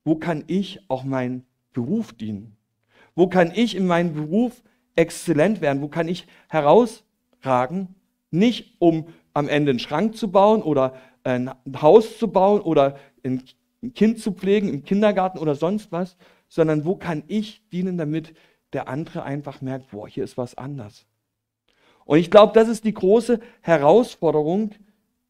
wo 0.05 0.17
kann 0.17 0.45
ich 0.47 0.81
auch 0.89 1.05
meinen 1.05 1.47
Beruf 1.73 2.13
dienen? 2.13 2.57
Wo 3.15 3.29
kann 3.29 3.53
ich 3.55 3.77
in 3.77 3.87
meinem 3.87 4.15
Beruf 4.15 4.63
exzellent 4.97 5.61
werden? 5.61 5.81
Wo 5.81 5.89
kann 5.89 6.09
ich 6.09 6.27
heraus 6.49 7.05
tragen, 7.43 7.95
nicht 8.31 8.77
um 8.79 9.07
am 9.35 9.49
Ende 9.49 9.71
einen 9.71 9.79
Schrank 9.79 10.17
zu 10.17 10.31
bauen 10.31 10.63
oder 10.63 10.95
ein 11.25 11.51
Haus 11.81 12.19
zu 12.19 12.29
bauen 12.29 12.61
oder 12.61 12.97
ein 13.25 13.43
Kind 13.95 14.19
zu 14.19 14.33
pflegen 14.33 14.69
im 14.69 14.85
Kindergarten 14.85 15.39
oder 15.39 15.55
sonst 15.55 15.93
was, 15.93 16.17
sondern 16.49 16.85
wo 16.85 16.97
kann 16.97 17.23
ich 17.29 17.63
dienen, 17.71 17.99
damit 17.99 18.35
der 18.73 18.89
andere 18.89 19.23
einfach 19.23 19.61
merkt, 19.61 19.91
boah, 19.91 20.09
hier 20.09 20.25
ist 20.25 20.37
was 20.37 20.57
anders. 20.57 21.07
Und 22.05 22.19
ich 22.19 22.31
glaube, 22.31 22.55
das 22.55 22.69
ist 22.69 22.85
die 22.85 22.95
große 22.95 23.39
Herausforderung 23.61 24.71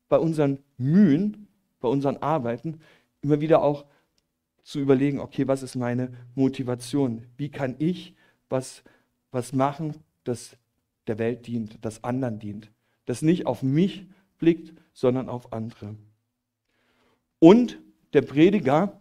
bei 0.09 0.18
unseren 0.18 0.59
Mühen, 0.77 1.49
bei 1.81 1.88
unseren 1.88 2.18
Arbeiten, 2.18 2.81
immer 3.21 3.40
wieder 3.40 3.62
auch 3.62 3.85
zu 4.62 4.79
überlegen, 4.79 5.18
okay, 5.18 5.49
was 5.49 5.62
ist 5.62 5.77
meine 5.77 6.12
Motivation? 6.35 7.27
Wie 7.37 7.49
kann 7.49 7.75
ich 7.79 8.14
was, 8.49 8.83
was 9.31 9.53
machen, 9.53 9.97
das 10.25 10.57
der 11.09 11.18
Welt 11.18 11.47
dient, 11.47 11.79
das 11.85 12.05
anderen 12.05 12.38
dient, 12.38 12.71
das 13.07 13.23
nicht 13.23 13.47
auf 13.47 13.62
mich 13.62 14.07
blickt, 14.38 14.75
sondern 14.92 15.29
auf 15.29 15.53
andere. 15.53 15.97
Und 17.38 17.79
der 18.12 18.23
Prediger 18.23 19.01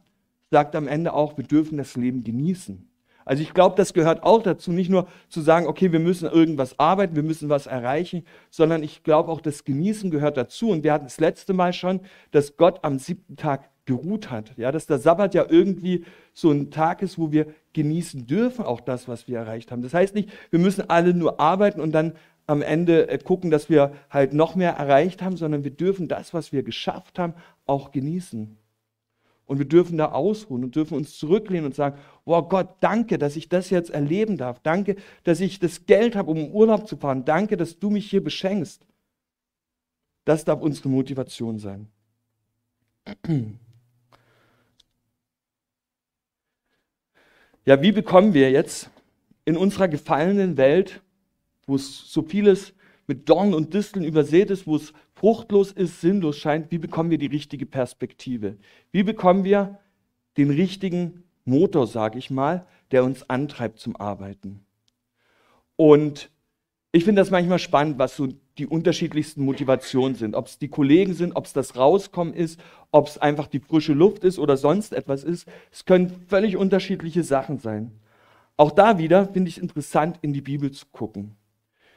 sagt 0.50 0.76
am 0.76 0.88
Ende 0.88 1.14
auch, 1.14 1.38
wir 1.38 1.44
dürfen 1.44 1.78
das 1.78 1.96
Leben 1.96 2.24
genießen. 2.24 2.90
Also 3.26 3.44
ich 3.44 3.54
glaube, 3.54 3.76
das 3.76 3.94
gehört 3.94 4.24
auch 4.24 4.42
dazu, 4.42 4.72
nicht 4.72 4.90
nur 4.90 5.08
zu 5.28 5.42
sagen, 5.42 5.68
okay, 5.68 5.92
wir 5.92 6.00
müssen 6.00 6.30
irgendwas 6.30 6.80
arbeiten, 6.80 7.18
wir 7.18 7.24
müssen 7.24 7.50
was 7.50 7.68
erreichen, 7.68 8.24
sondern 8.50 8.84
ich 8.84 9.04
glaube 9.04 9.30
auch, 9.30 9.42
das 9.42 9.66
Genießen 9.66 10.12
gehört 10.12 10.38
dazu. 10.38 10.70
Und 10.70 10.86
wir 10.86 10.94
hatten 10.94 11.06
das 11.06 11.20
letzte 11.20 11.52
Mal 11.52 11.74
schon, 11.74 12.00
dass 12.32 12.56
Gott 12.56 12.86
am 12.86 13.00
siebten 13.00 13.36
Tag 13.36 13.70
geruht 13.88 14.30
hat. 14.30 14.56
Ja, 14.58 14.72
dass 14.72 14.86
der 14.86 15.00
Sabbat 15.00 15.34
ja 15.34 15.46
irgendwie 15.50 16.06
so 16.34 16.52
ein 16.52 16.70
Tag 16.70 17.02
ist, 17.02 17.18
wo 17.18 17.32
wir 17.32 17.48
genießen 17.74 18.28
dürfen, 18.28 18.64
auch 18.64 18.82
das, 18.82 19.08
was 19.08 19.28
wir 19.28 19.40
erreicht 19.40 19.72
haben. 19.72 19.82
Das 19.82 19.96
heißt 19.96 20.14
nicht, 20.14 20.30
wir 20.52 20.60
müssen 20.60 20.90
alle 20.90 21.16
nur 21.16 21.40
arbeiten 21.40 21.82
und 21.82 21.94
dann 21.94 22.14
am 22.46 22.62
Ende 22.62 23.10
äh, 23.10 23.18
gucken, 23.18 23.50
dass 23.50 23.70
wir 23.70 23.94
halt 24.10 24.34
noch 24.34 24.56
mehr 24.56 24.74
erreicht 24.74 25.22
haben, 25.22 25.38
sondern 25.38 25.64
wir 25.64 25.72
dürfen 25.72 26.08
das, 26.08 26.34
was 26.34 26.52
wir 26.52 26.64
geschafft 26.64 27.18
haben, 27.18 27.34
auch 27.66 27.92
genießen. 27.92 28.58
Und 29.46 29.58
wir 29.58 29.66
dürfen 29.66 29.98
da 29.98 30.12
ausruhen 30.12 30.66
und 30.66 30.76
dürfen 30.76 30.98
uns 30.98 31.18
zurücklehnen 31.18 31.66
und 31.66 31.76
sagen, 31.76 31.98
oh 32.26 32.42
Gott, 32.42 32.68
danke, 32.82 33.18
dass 33.18 33.38
ich 33.38 33.48
das 33.48 33.70
jetzt 33.70 33.90
erleben 33.90 34.38
darf. 34.38 34.60
Danke, 34.60 34.98
dass 35.24 35.40
ich 35.40 35.60
das 35.60 35.86
Geld 35.86 36.18
habe, 36.18 36.30
um 36.30 36.38
in 36.38 36.52
Urlaub 36.52 36.88
zu 36.88 36.98
fahren. 36.98 37.24
Danke, 37.24 37.56
dass 37.56 37.80
du 37.80 37.90
mich 37.90 38.10
hier 38.10 38.24
beschenkst. 38.24 38.86
Das 40.26 40.44
darf 40.44 40.62
unsere 40.62 40.90
Motivation 40.90 41.58
sein. 41.58 41.88
Ja, 47.68 47.82
wie 47.82 47.92
bekommen 47.92 48.34
wir 48.34 48.50
jetzt 48.50 48.90
in 49.44 49.58
unserer 49.58 49.90
gefallenen 49.90 50.56
Welt, 50.56 51.02
wo 51.66 51.76
es 51.76 52.10
so 52.14 52.22
vieles 52.22 52.74
mit 53.08 53.28
Dornen 53.28 53.54
und 53.54 53.74
Disteln 53.74 54.06
übersät 54.06 54.50
ist, 54.52 54.68
wo 54.68 54.78
es 54.78 54.94
fruchtlos 55.16 55.74
ist, 55.74 56.00
sinnlos 56.00 56.38
scheint, 56.38 56.72
wie 56.72 56.78
bekommen 56.78 57.10
wir 57.10 57.18
die 57.18 57.26
richtige 57.26 57.66
Perspektive? 57.66 58.56
Wie 58.94 59.04
bekommen 59.04 59.44
wir 59.44 59.80
den 60.38 60.50
richtigen 60.50 61.26
Motor, 61.44 61.88
sage 61.88 62.18
ich 62.18 62.30
mal, 62.30 62.66
der 62.92 63.04
uns 63.04 63.30
antreibt 63.30 63.80
zum 63.80 63.98
Arbeiten? 63.98 64.66
Und 65.76 66.32
ich 66.92 67.04
finde 67.04 67.22
das 67.22 67.32
manchmal 67.32 67.60
spannend, 67.60 68.00
was 68.00 68.16
so 68.16 68.30
die 68.58 68.66
unterschiedlichsten 68.66 69.44
Motivationen 69.44 70.16
sind. 70.16 70.36
Ob 70.36 70.48
es 70.48 70.58
die 70.58 70.70
Kollegen 70.70 71.14
sind, 71.14 71.36
ob 71.36 71.46
es 71.46 71.54
das 71.54 71.76
Rauskommen 71.76 72.34
ist, 72.34 72.60
ob 72.92 73.08
es 73.08 73.18
einfach 73.18 73.48
die 73.48 73.60
frische 73.60 73.94
Luft 73.94 74.24
ist 74.24 74.40
oder 74.40 74.58
sonst 74.58 74.94
etwas 74.94 75.24
ist. 75.24 75.48
Es 75.72 75.86
können 75.86 76.10
völlig 76.28 76.58
unterschiedliche 76.58 77.24
Sachen 77.24 77.60
sein. 77.60 77.92
Auch 78.56 78.72
da 78.72 78.98
wieder 78.98 79.28
finde 79.28 79.50
ich 79.50 79.58
es 79.58 79.62
interessant, 79.62 80.18
in 80.22 80.34
die 80.34 80.42
Bibel 80.42 80.72
zu 80.72 80.86
gucken. 80.92 81.36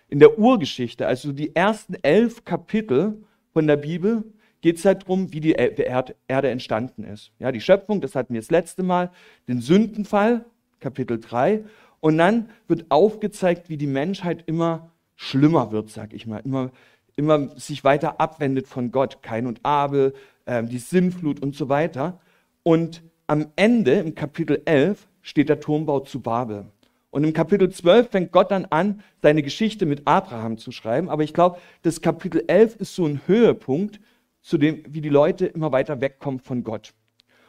In 0.09 0.19
der 0.19 0.39
Urgeschichte, 0.39 1.07
also 1.07 1.33
die 1.33 1.55
ersten 1.55 1.95
elf 2.03 2.45
Kapitel 2.45 3.23
von 3.53 3.67
der 3.67 3.77
Bibel, 3.77 4.25
geht 4.61 4.77
es 4.77 4.85
halt 4.85 5.05
darum, 5.05 5.33
wie 5.33 5.41
die 5.41 5.53
Erde 5.53 6.49
entstanden 6.51 7.05
ist. 7.05 7.33
Ja, 7.39 7.53
die 7.53 7.63
Schöpfung, 7.63 8.03
das 8.03 8.15
hatten 8.15 8.35
wir 8.35 8.41
das 8.41 8.51
letzte 8.51 8.83
Mal, 8.83 9.11
den 9.49 9.63
Sündenfall, 9.63 10.45
Kapitel 10.81 11.19
3. 11.19 11.65
Und 12.01 12.19
dann 12.19 12.51
wird 12.67 12.87
aufgezeigt, 12.91 13.69
wie 13.69 13.77
die 13.77 13.87
Menschheit 13.87 14.45
immer 14.47 14.91
schlimmer 15.17 15.71
wird, 15.71 15.91
sag 15.91 16.15
ich 16.15 16.27
mal, 16.27 16.39
immer, 16.39 16.71
immer 17.17 17.49
sich 17.59 17.85
weiter 17.85 18.21
abwendet 18.21 18.67
von 18.67 18.91
Gott, 18.91 19.23
Kain 19.23 19.47
und 19.47 19.61
Abel, 19.65 20.15
äh, 20.47 20.63
die 20.65 20.79
Sinnflut 20.79 21.41
und 21.41 21.55
so 21.55 21.69
weiter. 21.69 22.21
Und 22.63 23.03
am 23.27 23.49
Ende, 23.57 23.93
im 23.93 24.15
Kapitel 24.15 24.63
11, 24.65 25.07
steht 25.21 25.49
der 25.49 25.61
Turmbau 25.61 26.01
zu 26.01 26.21
Babel. 26.21 26.67
Und 27.11 27.25
im 27.25 27.33
Kapitel 27.33 27.71
12 27.71 28.11
fängt 28.11 28.33
Gott 28.33 28.51
dann 28.51 28.67
an, 28.67 29.03
seine 29.21 29.43
Geschichte 29.43 29.85
mit 29.85 30.07
Abraham 30.07 30.59
zu 30.59 30.73
schreiben. 30.73 31.11
Aber 31.11 31.23
ich 31.23 31.35
glaube, 31.35 31.59
das 31.83 32.01
Kapitel 32.01 32.45
11 32.47 32.77
ist 32.77 32.95
so 32.95 33.05
ein 33.05 33.21
Höhepunkt, 33.27 34.01
zu 34.43 34.57
dem, 34.57 34.83
wie 34.89 35.01
die 35.01 35.11
Leute 35.11 35.47
immer 35.47 35.71
weiter 35.73 36.01
wegkommen 36.01 36.41
von 36.41 36.65
Gott. 36.65 36.95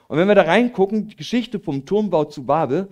Und 0.08 0.18
wenn 0.18 0.28
wir 0.28 0.36
da 0.36 0.42
reingucken, 0.42 1.08
die 1.08 1.16
Geschichte 1.16 1.60
vom 1.60 1.86
Turmbau 1.86 2.26
zu 2.26 2.46
Babel, 2.46 2.90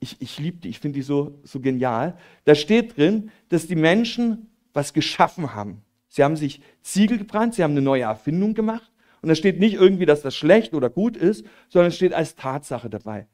ich, 0.00 0.16
ich 0.20 0.38
liebe 0.38 0.58
die, 0.58 0.70
ich 0.70 0.80
finde 0.80 0.98
die 0.98 1.02
so, 1.02 1.38
so 1.44 1.60
genial. 1.60 2.16
Da 2.44 2.54
steht 2.54 2.96
drin, 2.96 3.30
dass 3.50 3.66
die 3.66 3.76
Menschen 3.76 4.48
was 4.72 4.92
geschaffen 4.92 5.54
haben. 5.54 5.82
Sie 6.08 6.24
haben 6.24 6.36
sich 6.36 6.62
Ziegel 6.82 7.18
gebrannt, 7.18 7.54
sie 7.54 7.62
haben 7.62 7.72
eine 7.72 7.82
neue 7.82 8.02
Erfindung 8.02 8.54
gemacht. 8.54 8.90
Und 9.22 9.28
da 9.28 9.34
steht 9.34 9.60
nicht 9.60 9.74
irgendwie, 9.74 10.06
dass 10.06 10.22
das 10.22 10.34
schlecht 10.34 10.72
oder 10.72 10.88
gut 10.88 11.16
ist, 11.16 11.44
sondern 11.68 11.92
steht 11.92 12.14
als 12.14 12.34
Tatsache 12.34 12.88
dabei. 12.88 13.26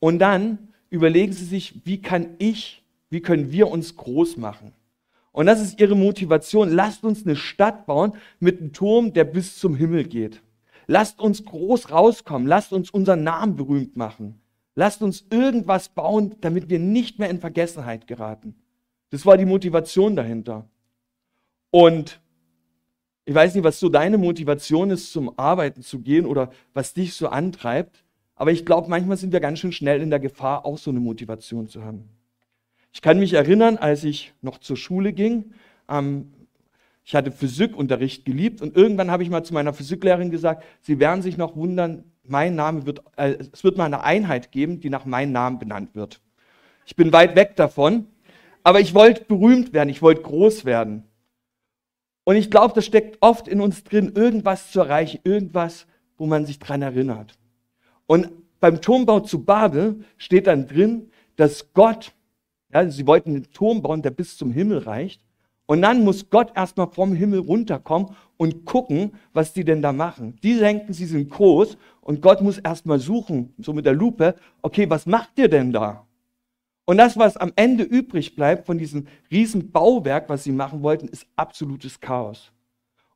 Und 0.00 0.18
dann 0.18 0.70
überlegen 0.88 1.32
sie 1.32 1.44
sich, 1.44 1.82
wie 1.84 2.00
kann 2.00 2.34
ich, 2.38 2.82
wie 3.10 3.20
können 3.20 3.52
wir 3.52 3.68
uns 3.68 3.94
groß 3.94 4.38
machen? 4.38 4.72
Und 5.32 5.46
das 5.46 5.60
ist 5.60 5.80
ihre 5.80 5.96
Motivation. 5.96 6.70
Lasst 6.70 7.04
uns 7.04 7.24
eine 7.24 7.36
Stadt 7.36 7.86
bauen 7.86 8.12
mit 8.38 8.60
einem 8.60 8.72
Turm, 8.72 9.12
der 9.12 9.24
bis 9.24 9.58
zum 9.58 9.74
Himmel 9.74 10.04
geht. 10.04 10.40
Lasst 10.86 11.20
uns 11.20 11.44
groß 11.44 11.90
rauskommen. 11.90 12.46
Lasst 12.46 12.72
uns 12.72 12.90
unseren 12.90 13.24
Namen 13.24 13.56
berühmt 13.56 13.96
machen. 13.96 14.40
Lasst 14.74 15.02
uns 15.02 15.24
irgendwas 15.30 15.88
bauen, 15.88 16.34
damit 16.40 16.68
wir 16.68 16.78
nicht 16.78 17.18
mehr 17.18 17.30
in 17.30 17.38
Vergessenheit 17.38 18.06
geraten. 18.06 18.54
Das 19.10 19.24
war 19.24 19.36
die 19.36 19.44
Motivation 19.44 20.16
dahinter. 20.16 20.68
Und 21.70 22.20
ich 23.24 23.34
weiß 23.34 23.54
nicht, 23.54 23.64
was 23.64 23.80
so 23.80 23.88
deine 23.88 24.18
Motivation 24.18 24.90
ist, 24.90 25.12
zum 25.12 25.38
Arbeiten 25.38 25.82
zu 25.82 26.00
gehen 26.00 26.26
oder 26.26 26.50
was 26.72 26.92
dich 26.92 27.14
so 27.14 27.28
antreibt. 27.28 28.04
Aber 28.34 28.50
ich 28.50 28.66
glaube, 28.66 28.90
manchmal 28.90 29.16
sind 29.16 29.32
wir 29.32 29.40
ganz 29.40 29.60
schön 29.60 29.72
schnell 29.72 30.02
in 30.02 30.10
der 30.10 30.20
Gefahr, 30.20 30.66
auch 30.66 30.78
so 30.78 30.90
eine 30.90 31.00
Motivation 31.00 31.68
zu 31.68 31.84
haben. 31.84 32.08
Ich 32.92 33.00
kann 33.00 33.18
mich 33.18 33.32
erinnern, 33.32 33.76
als 33.76 34.04
ich 34.04 34.34
noch 34.42 34.58
zur 34.58 34.76
Schule 34.76 35.12
ging, 35.12 35.52
ähm, 35.88 36.32
ich 37.04 37.14
hatte 37.14 37.30
Physikunterricht 37.30 38.24
geliebt 38.24 38.62
und 38.62 38.76
irgendwann 38.76 39.10
habe 39.10 39.22
ich 39.22 39.30
mal 39.30 39.44
zu 39.44 39.52
meiner 39.52 39.74
Physiklehrerin 39.74 40.30
gesagt, 40.30 40.64
Sie 40.80 40.98
werden 40.98 41.20
sich 41.20 41.36
noch 41.36 41.54
wundern, 41.54 42.04
mein 42.26 42.54
Name 42.54 42.86
wird, 42.86 43.02
äh, 43.16 43.36
es 43.52 43.64
wird 43.64 43.76
mal 43.76 43.84
eine 43.84 44.02
Einheit 44.02 44.52
geben, 44.52 44.80
die 44.80 44.90
nach 44.90 45.04
meinem 45.04 45.32
Namen 45.32 45.58
benannt 45.58 45.94
wird. 45.94 46.20
Ich 46.86 46.96
bin 46.96 47.12
weit 47.12 47.36
weg 47.36 47.56
davon, 47.56 48.06
aber 48.62 48.80
ich 48.80 48.94
wollte 48.94 49.24
berühmt 49.24 49.72
werden, 49.72 49.88
ich 49.88 50.02
wollte 50.02 50.22
groß 50.22 50.64
werden. 50.64 51.04
Und 52.24 52.36
ich 52.36 52.50
glaube, 52.50 52.74
das 52.74 52.86
steckt 52.86 53.18
oft 53.20 53.48
in 53.48 53.60
uns 53.60 53.84
drin, 53.84 54.12
irgendwas 54.14 54.70
zu 54.70 54.80
erreichen, 54.80 55.20
irgendwas, 55.24 55.86
wo 56.16 56.26
man 56.26 56.46
sich 56.46 56.58
dran 56.58 56.82
erinnert. 56.82 57.38
Und 58.06 58.30
beim 58.60 58.80
Turmbau 58.80 59.20
zu 59.20 59.44
Babel 59.44 60.04
steht 60.16 60.46
dann 60.46 60.66
drin, 60.66 61.10
dass 61.36 61.72
Gott, 61.74 62.12
ja, 62.72 62.88
sie 62.88 63.06
wollten 63.06 63.30
einen 63.30 63.50
Turm 63.52 63.82
bauen, 63.82 64.02
der 64.02 64.10
bis 64.10 64.36
zum 64.38 64.52
Himmel 64.52 64.78
reicht. 64.78 65.23
Und 65.66 65.82
dann 65.82 66.04
muss 66.04 66.28
Gott 66.28 66.52
erstmal 66.54 66.88
vom 66.88 67.14
Himmel 67.14 67.40
runterkommen 67.40 68.10
und 68.36 68.64
gucken, 68.66 69.12
was 69.32 69.52
die 69.52 69.64
denn 69.64 69.80
da 69.80 69.92
machen. 69.92 70.36
Die 70.42 70.58
denken, 70.58 70.92
sie 70.92 71.06
sind 71.06 71.30
groß 71.30 71.78
und 72.02 72.20
Gott 72.20 72.42
muss 72.42 72.58
erstmal 72.58 72.98
suchen, 72.98 73.54
so 73.58 73.72
mit 73.72 73.86
der 73.86 73.94
Lupe, 73.94 74.34
okay, 74.60 74.88
was 74.90 75.06
macht 75.06 75.38
ihr 75.38 75.48
denn 75.48 75.72
da? 75.72 76.06
Und 76.84 76.98
das, 76.98 77.16
was 77.16 77.38
am 77.38 77.52
Ende 77.56 77.82
übrig 77.82 78.36
bleibt 78.36 78.66
von 78.66 78.76
diesem 78.76 79.06
riesen 79.30 79.70
Bauwerk, 79.70 80.28
was 80.28 80.44
sie 80.44 80.52
machen 80.52 80.82
wollten, 80.82 81.08
ist 81.08 81.26
absolutes 81.34 81.98
Chaos. 81.98 82.52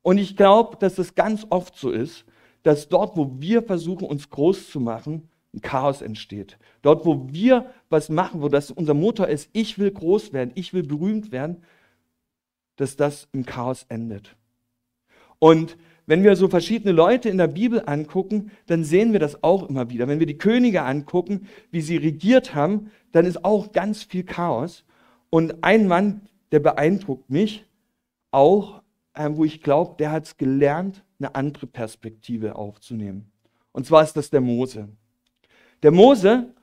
Und 0.01 0.17
ich 0.17 0.37
glaube, 0.37 0.79
dass 0.79 0.97
es 0.99 1.15
ganz 1.15 1.47
oft 1.51 1.77
so 1.77 1.91
ist, 1.91 2.25
dass 2.63 2.89
dort, 2.89 3.17
wo 3.17 3.31
wir 3.39 3.63
versuchen, 3.63 4.07
uns 4.07 4.31
groß 4.31 4.71
zu 4.71 4.81
machen, 4.81 5.29
ein 5.55 5.61
Chaos 5.61 6.01
entsteht. 6.01 6.59
Dort, 6.81 7.05
wo 7.05 7.29
wir 7.31 7.67
was 7.91 8.09
machen, 8.09 8.41
wo 8.41 8.49
das 8.49 8.71
unser 8.71 8.95
Motor 8.95 9.29
ist, 9.29 9.51
ich 9.53 9.79
will 9.79 9.91
groß 9.91 10.33
werden, 10.33 10.53
ich 10.55 10.73
will 10.73 10.83
berühmt 10.83 11.31
werden, 11.31 11.63
dass 12.79 12.97
das 12.97 13.29
im 13.33 13.45
Chaos 13.45 13.85
endet. 13.89 14.35
Und 15.39 15.77
wenn 16.07 16.23
wir 16.23 16.37
so 16.37 16.49
verschiedene 16.49 16.93
Leute 16.93 17.29
in 17.29 17.37
der 17.37 17.49
Bibel 17.49 17.83
angucken, 17.85 18.51
dann 18.67 18.83
sehen 18.83 19.13
wir 19.13 19.21
das 19.21 19.43
auch 19.43 19.69
immer 19.69 19.91
wieder. 19.91 20.09
Wenn 20.09 20.21
wir 20.21 20.27
die 20.27 20.39
Könige 20.39 20.83
angucken, 20.83 21.47
wie 21.71 21.83
sie 21.83 21.99
regiert 21.99 22.55
haben, 22.55 22.91
dann 23.13 23.27
ist 23.27 23.45
auch 23.45 23.73
ganz 23.73 24.05
viel 24.05 24.25
Chaos. 24.25 24.85
Und 25.29 25.63
ein 25.63 25.87
Mann, 25.87 26.23
der 26.51 26.61
beeindruckt 26.61 27.29
mich 27.29 27.67
auch, 28.31 28.81
ähm, 29.15 29.37
wo 29.37 29.45
ich 29.45 29.63
glaube, 29.63 29.97
der 29.99 30.11
hat 30.11 30.25
es 30.25 30.37
gelernt, 30.39 31.05
eine 31.19 31.35
andere 31.35 31.67
Perspektive 31.67 32.57
aufzunehmen. 32.57 33.31
Und 33.73 33.85
zwar 33.85 34.03
ist 34.03 34.17
das 34.17 34.31
der 34.31 34.41
Mose. 34.41 34.89
Der 35.83 35.91
Mose 35.91 36.55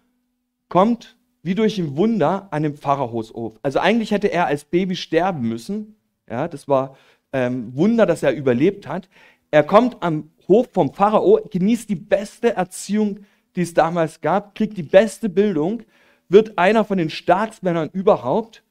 kommt 0.70 1.18
wie 1.44 1.54
durch 1.54 1.78
ein 1.78 1.96
Wunder 1.96 2.48
an 2.52 2.64
dem 2.64 2.76
Pharao 2.76 3.54
Also 3.62 3.80
eigentlich 3.80 4.10
hätte 4.10 4.32
er 4.32 4.48
als 4.48 4.66
Baby 4.66 4.96
sterben 4.96 5.48
müssen. 5.48 5.96
Ja, 6.30 6.48
das 6.48 6.68
war 6.68 6.98
ähm, 7.34 7.76
Wunder, 7.76 8.06
dass 8.06 8.24
er 8.24 8.34
überlebt 8.34 8.88
hat. 8.88 9.10
Er 9.52 9.64
kommt 9.64 10.02
am 10.02 10.32
Hof 10.48 10.70
vom 10.72 10.94
Pharao, 10.94 11.40
genießt 11.52 11.90
die 11.90 11.96
beste 11.96 12.56
Erziehung, 12.56 13.20
die 13.56 13.62
es 13.62 13.74
damals 13.74 14.22
gab, 14.22 14.56
kriegt 14.56 14.78
die 14.78 14.84
beste 14.84 15.30
Bildung, 15.30 15.84
wird 16.28 16.58
einer 16.58 16.84
von 16.84 16.98
den 16.98 17.10
Staatsmännern 17.10 17.90
überhaupt. 17.94 18.64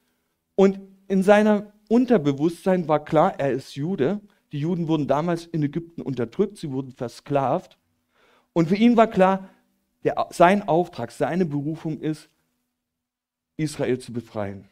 Und 0.56 0.80
in 1.08 1.22
seinem 1.22 1.66
Unterbewusstsein 1.88 2.88
war 2.88 3.04
klar, 3.04 3.34
er 3.38 3.52
ist 3.52 3.76
Jude 3.76 4.20
die 4.54 4.60
Juden 4.60 4.86
wurden 4.86 5.08
damals 5.08 5.46
in 5.46 5.64
Ägypten 5.64 6.00
unterdrückt, 6.00 6.58
sie 6.58 6.70
wurden 6.70 6.92
versklavt. 6.92 7.76
Und 8.52 8.68
für 8.68 8.76
ihn 8.76 8.96
war 8.96 9.08
klar, 9.08 9.50
der, 10.04 10.28
sein 10.30 10.68
Auftrag, 10.68 11.10
seine 11.10 11.44
Berufung 11.44 11.98
ist, 11.98 12.30
Israel 13.56 13.98
zu 13.98 14.12
befreien. 14.12 14.68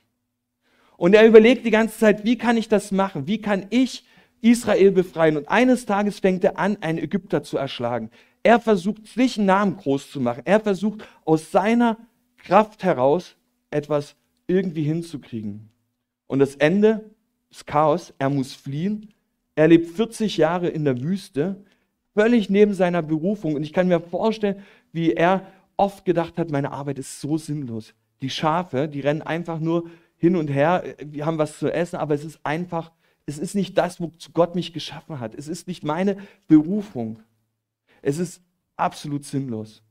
Und 0.97 1.15
er 1.15 1.27
überlegt 1.27 1.67
die 1.67 1.71
ganze 1.71 1.99
Zeit, 1.99 2.25
wie 2.25 2.39
kann 2.39 2.57
ich 2.57 2.69
das 2.69 2.93
machen? 2.93 3.27
Wie 3.27 3.41
kann 3.41 3.67
ich 3.71 4.05
Israel 4.41 4.93
befreien? 4.93 5.37
Und 5.37 5.49
eines 5.49 5.87
Tages 5.87 6.21
fängt 6.21 6.45
er 6.45 6.59
an, 6.59 6.79
einen 6.81 6.99
Ägypter 6.99 7.43
zu 7.43 7.57
erschlagen. 7.59 8.11
Er 8.43 8.61
versucht, 8.61 9.07
sich 9.07 9.39
einen 9.39 9.47
Namen 9.47 9.77
groß 9.77 10.11
zu 10.11 10.21
machen. 10.21 10.43
Er 10.45 10.61
versucht, 10.61 11.07
aus 11.25 11.51
seiner 11.51 11.97
Kraft 12.39 12.83
heraus 12.83 13.37
etwas 13.71 14.17
irgendwie 14.47 14.83
hinzukriegen. 14.83 15.69
Und 16.27 16.41
das 16.41 16.57
Ende 16.57 17.11
ist 17.51 17.67
Chaos. 17.67 18.13
Er 18.19 18.31
muss 18.31 18.53
fliehen. 18.53 19.13
Er 19.55 19.69
lebt 19.69 19.91
40 19.91 20.39
Jahre 20.39 20.69
in 20.69 20.85
der 20.85 21.01
Wüste, 21.03 21.65
völlig 22.15 22.51
neben 22.51 22.75
seiner 22.75 23.03
Berufung. 23.03 23.55
Und 23.55 23.63
ich 23.63 23.73
kann 23.73 23.89
mir 23.89 24.01
vorstellen, 24.01 24.63
wie 24.93 25.13
er 25.13 25.47
oft 25.77 26.05
gedacht 26.05 26.39
hat, 26.39 26.51
meine 26.51 26.73
Arbeit 26.73 26.99
ist 26.99 27.21
so 27.21 27.37
sinnlos. 27.37 27.95
Die 28.23 28.31
Schafe, 28.31 28.89
die 28.89 29.01
rennen 29.01 29.23
einfach 29.23 29.61
nur 29.61 29.91
hin 30.23 30.37
und 30.37 30.49
her, 30.49 30.83
wir 31.05 31.27
haben 31.27 31.37
was 31.37 31.59
zu 31.59 31.71
essen, 31.71 31.97
aber 31.97 32.15
es 32.15 32.25
ist 32.25 32.41
einfach, 32.43 32.93
es 33.27 33.37
ist 33.37 33.55
nicht 33.55 33.77
das, 33.77 34.01
wozu 34.01 34.33
Gott 34.33 34.55
mich 34.55 34.73
geschaffen 34.73 35.21
hat. 35.21 35.35
Es 35.35 35.49
ist 35.49 35.69
nicht 35.69 35.85
meine 35.85 36.17
Berufung. 36.49 37.21
Es 38.01 38.19
ist 38.19 38.41
absolut 38.77 39.27
sinnlos. 39.27 39.83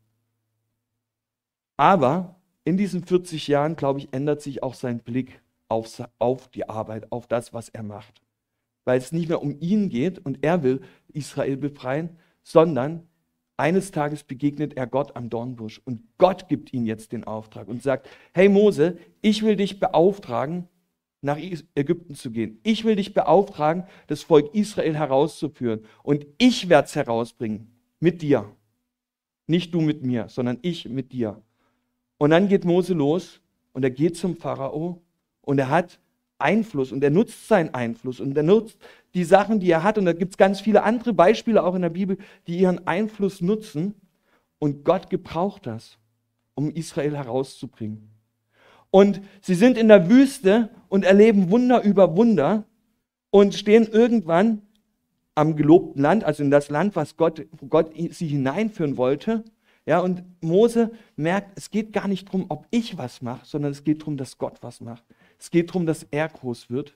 Aber 1.77 2.35
in 2.63 2.77
diesen 2.77 3.03
40 3.03 3.47
Jahren, 3.47 3.75
glaube 3.75 3.99
ich, 3.99 4.11
ändert 4.11 4.41
sich 4.41 4.63
auch 4.63 4.73
sein 4.73 4.99
Blick 4.99 5.41
auf, 5.67 6.01
auf 6.17 6.47
die 6.47 6.67
Arbeit, 6.67 7.11
auf 7.11 7.27
das, 7.27 7.53
was 7.53 7.69
er 7.69 7.83
macht 7.83 8.21
weil 8.85 8.97
es 8.97 9.11
nicht 9.11 9.29
mehr 9.29 9.41
um 9.41 9.55
ihn 9.59 9.89
geht 9.89 10.19
und 10.19 10.43
er 10.43 10.63
will 10.63 10.81
Israel 11.13 11.57
befreien, 11.57 12.17
sondern 12.43 13.07
eines 13.61 13.91
Tages 13.91 14.23
begegnet 14.23 14.75
er 14.75 14.87
Gott 14.87 15.15
am 15.15 15.29
Dornbusch 15.29 15.81
und 15.85 16.01
Gott 16.17 16.49
gibt 16.49 16.73
ihm 16.73 16.85
jetzt 16.85 17.11
den 17.11 17.23
Auftrag 17.23 17.67
und 17.67 17.83
sagt, 17.83 18.09
hey 18.33 18.49
Mose, 18.49 18.97
ich 19.21 19.43
will 19.43 19.55
dich 19.55 19.79
beauftragen, 19.79 20.67
nach 21.21 21.37
Ägypten 21.75 22.15
zu 22.15 22.31
gehen. 22.31 22.59
Ich 22.63 22.83
will 22.83 22.95
dich 22.95 23.13
beauftragen, 23.13 23.83
das 24.07 24.23
Volk 24.23 24.55
Israel 24.55 24.95
herauszuführen. 24.95 25.85
Und 26.01 26.25
ich 26.39 26.67
werde 26.67 26.87
es 26.87 26.95
herausbringen. 26.95 27.71
Mit 27.99 28.23
dir. 28.23 28.49
Nicht 29.45 29.73
du 29.75 29.81
mit 29.81 30.03
mir, 30.03 30.27
sondern 30.29 30.57
ich 30.63 30.89
mit 30.89 31.11
dir. 31.11 31.39
Und 32.17 32.31
dann 32.31 32.47
geht 32.47 32.65
Mose 32.65 32.95
los 32.95 33.39
und 33.73 33.83
er 33.83 33.91
geht 33.91 34.17
zum 34.17 34.35
Pharao 34.35 34.99
und 35.41 35.59
er 35.59 35.69
hat 35.69 35.99
Einfluss 36.41 36.91
und 36.91 37.03
er 37.03 37.09
nutzt 37.09 37.47
seinen 37.47 37.73
Einfluss 37.73 38.19
und 38.19 38.35
er 38.35 38.43
nutzt 38.43 38.77
die 39.13 39.23
Sachen, 39.23 39.59
die 39.59 39.69
er 39.69 39.83
hat. 39.83 39.97
Und 39.97 40.05
da 40.05 40.13
gibt 40.13 40.33
es 40.33 40.37
ganz 40.37 40.61
viele 40.61 40.83
andere 40.83 41.13
Beispiele 41.13 41.63
auch 41.63 41.75
in 41.75 41.81
der 41.81 41.89
Bibel, 41.89 42.17
die 42.47 42.59
ihren 42.59 42.87
Einfluss 42.87 43.41
nutzen. 43.41 43.95
Und 44.59 44.85
Gott 44.85 45.09
gebraucht 45.09 45.65
das, 45.65 45.97
um 46.53 46.71
Israel 46.71 47.17
herauszubringen. 47.17 48.09
Und 48.91 49.21
sie 49.41 49.55
sind 49.55 49.77
in 49.77 49.87
der 49.87 50.09
Wüste 50.09 50.69
und 50.89 51.05
erleben 51.05 51.49
Wunder 51.49 51.81
über 51.83 52.15
Wunder 52.15 52.65
und 53.29 53.55
stehen 53.55 53.87
irgendwann 53.87 54.61
am 55.33 55.55
gelobten 55.55 56.01
Land, 56.01 56.25
also 56.25 56.43
in 56.43 56.51
das 56.51 56.69
Land, 56.69 56.95
was 56.95 57.15
Gott, 57.15 57.45
Gott 57.69 57.93
sie 58.11 58.27
hineinführen 58.27 58.97
wollte. 58.97 59.43
Ja, 59.85 59.99
und 59.99 60.23
Mose 60.41 60.91
merkt, 61.15 61.57
es 61.57 61.71
geht 61.71 61.93
gar 61.93 62.07
nicht 62.07 62.27
darum, 62.27 62.45
ob 62.49 62.67
ich 62.69 62.97
was 62.97 63.21
mache, 63.21 63.45
sondern 63.45 63.71
es 63.71 63.83
geht 63.83 64.01
darum, 64.01 64.17
dass 64.17 64.37
Gott 64.37 64.57
was 64.61 64.81
macht. 64.81 65.03
Es 65.41 65.49
geht 65.49 65.69
darum, 65.69 65.87
dass 65.87 66.05
er 66.11 66.29
groß 66.29 66.69
wird. 66.69 66.95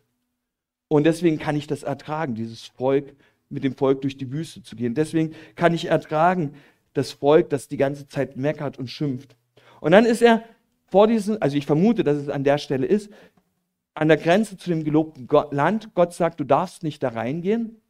Und 0.88 1.06
deswegen 1.06 1.40
kann 1.40 1.56
ich 1.56 1.66
das 1.66 1.82
ertragen, 1.82 2.36
dieses 2.36 2.68
Volk, 2.68 3.16
mit 3.50 3.64
dem 3.64 3.76
Volk 3.76 4.02
durch 4.02 4.18
die 4.18 4.32
Wüste 4.32 4.62
zu 4.62 4.76
gehen. 4.76 4.94
Deswegen 4.94 5.34
kann 5.56 5.74
ich 5.74 5.86
ertragen, 5.86 6.54
das 6.94 7.12
Volk, 7.12 7.50
das 7.50 7.68
die 7.68 7.78
ganze 7.78 8.08
Zeit 8.08 8.38
meckert 8.38 8.78
und 8.78 8.88
schimpft. 8.88 9.36
Und 9.82 9.94
dann 9.94 10.06
ist 10.06 10.22
er 10.22 10.44
vor 10.86 11.08
diesem, 11.08 11.38
also 11.40 11.58
ich 11.58 11.66
vermute, 11.66 12.04
dass 12.04 12.18
es 12.18 12.30
an 12.30 12.44
der 12.44 12.60
Stelle 12.60 12.86
ist, 12.86 13.10
an 13.96 14.10
der 14.10 14.18
Grenze 14.18 14.58
zu 14.58 14.70
dem 14.70 14.84
gelobten 14.84 15.28
Land. 15.50 15.96
Gott 15.96 16.14
sagt, 16.14 16.40
du 16.40 16.44
darfst 16.44 16.84
nicht 16.84 17.02
da 17.02 17.10
reingehen. 17.10 17.82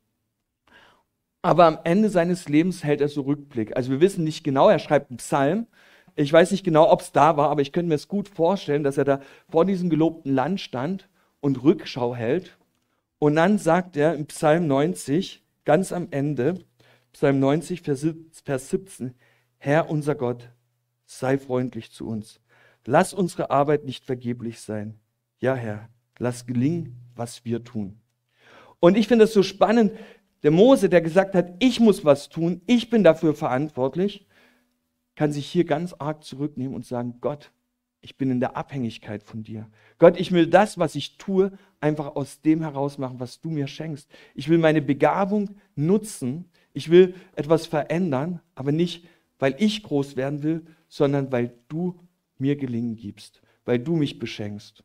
Aber 1.42 1.66
am 1.66 1.80
Ende 1.84 2.10
seines 2.10 2.48
Lebens 2.48 2.82
hält 2.86 3.02
er 3.02 3.10
so 3.10 3.24
Rückblick. 3.24 3.76
Also 3.76 3.92
wir 3.92 4.00
wissen 4.00 4.24
nicht 4.24 4.46
genau, 4.46 4.70
er 4.70 4.80
schreibt 4.80 5.12
einen 5.12 5.18
Psalm. 5.18 5.68
Ich 6.16 6.32
weiß 6.32 6.52
nicht 6.52 6.64
genau, 6.64 6.90
ob 6.90 7.02
es 7.02 7.12
da 7.12 7.36
war, 7.36 7.50
aber 7.50 7.62
ich 7.62 7.74
könnte 7.74 7.90
mir 7.90 7.96
es 7.96 8.08
gut 8.08 8.30
vorstellen, 8.30 8.84
dass 8.84 8.98
er 8.98 9.04
da 9.04 9.22
vor 9.50 9.66
diesem 9.66 9.90
gelobten 9.90 10.34
Land 10.34 10.62
stand 10.62 11.10
und 11.42 11.64
Rückschau 11.64 12.16
hält. 12.16 12.58
Und 13.20 13.36
dann 13.36 13.58
sagt 13.58 13.98
er 13.98 14.14
im 14.14 14.26
Psalm 14.28 14.68
90, 14.68 15.44
ganz 15.66 15.92
am 15.92 16.08
Ende, 16.12 16.60
Psalm 17.12 17.40
90, 17.40 17.82
Vers 17.82 18.70
17, 18.70 19.14
Herr 19.58 19.90
unser 19.90 20.16
Gott, 20.16 20.50
sei 21.06 21.38
freundlich 21.38 21.92
zu 21.92 22.08
uns. 22.08 22.40
Lass 22.86 23.14
unsere 23.14 23.50
Arbeit 23.50 23.84
nicht 23.84 24.06
vergeblich 24.06 24.62
sein. 24.62 25.00
Ja, 25.40 25.56
Herr, 25.56 25.90
lass 26.18 26.46
gelingen, 26.46 26.96
was 27.16 27.44
wir 27.44 27.64
tun. 27.64 28.00
Und 28.80 28.96
ich 28.96 29.08
finde 29.08 29.26
es 29.26 29.34
so 29.34 29.44
spannend, 29.44 29.92
der 30.44 30.52
Mose, 30.52 30.90
der 30.90 31.02
gesagt 31.02 31.36
hat, 31.36 31.54
ich 31.60 31.80
muss 31.80 32.06
was 32.06 32.30
tun, 32.30 32.62
ich 32.68 32.90
bin 32.90 33.04
dafür 33.04 33.34
verantwortlich, 33.34 34.28
kann 35.16 35.32
sich 35.32 35.48
hier 35.48 35.66
ganz 35.66 35.94
arg 35.94 36.24
zurücknehmen 36.24 36.76
und 36.76 36.86
sagen, 36.86 37.16
Gott, 37.22 37.52
ich 38.02 38.18
bin 38.18 38.30
in 38.30 38.40
der 38.40 38.56
Abhängigkeit 38.56 39.24
von 39.24 39.42
dir. 39.44 39.68
Gott, 39.98 40.20
ich 40.20 40.32
will 40.32 40.46
das, 40.46 40.78
was 40.78 40.94
ich 40.94 41.18
tue, 41.18 41.52
einfach 41.80 42.16
aus 42.16 42.42
dem 42.42 42.62
heraus 42.62 42.98
machen, 42.98 43.20
was 43.20 43.42
du 43.42 43.50
mir 43.50 43.68
schenkst. 43.68 44.10
Ich 44.36 44.48
will 44.48 44.60
meine 44.60 44.82
Begabung 44.82 45.56
nutzen. 45.76 46.46
Ich 46.74 46.92
will 46.92 47.16
etwas 47.36 47.66
verändern, 47.66 48.42
aber 48.54 48.72
nicht, 48.72 49.08
weil 49.40 49.56
ich 49.58 49.82
groß 49.82 50.16
werden 50.16 50.44
will, 50.44 50.66
sondern 50.88 51.32
weil 51.32 51.54
du 51.68 52.00
mir 52.38 52.56
gelingen 52.56 52.96
gibst, 52.96 53.42
weil 53.64 53.80
du 53.80 53.96
mich 53.96 54.20
beschenkst. 54.20 54.84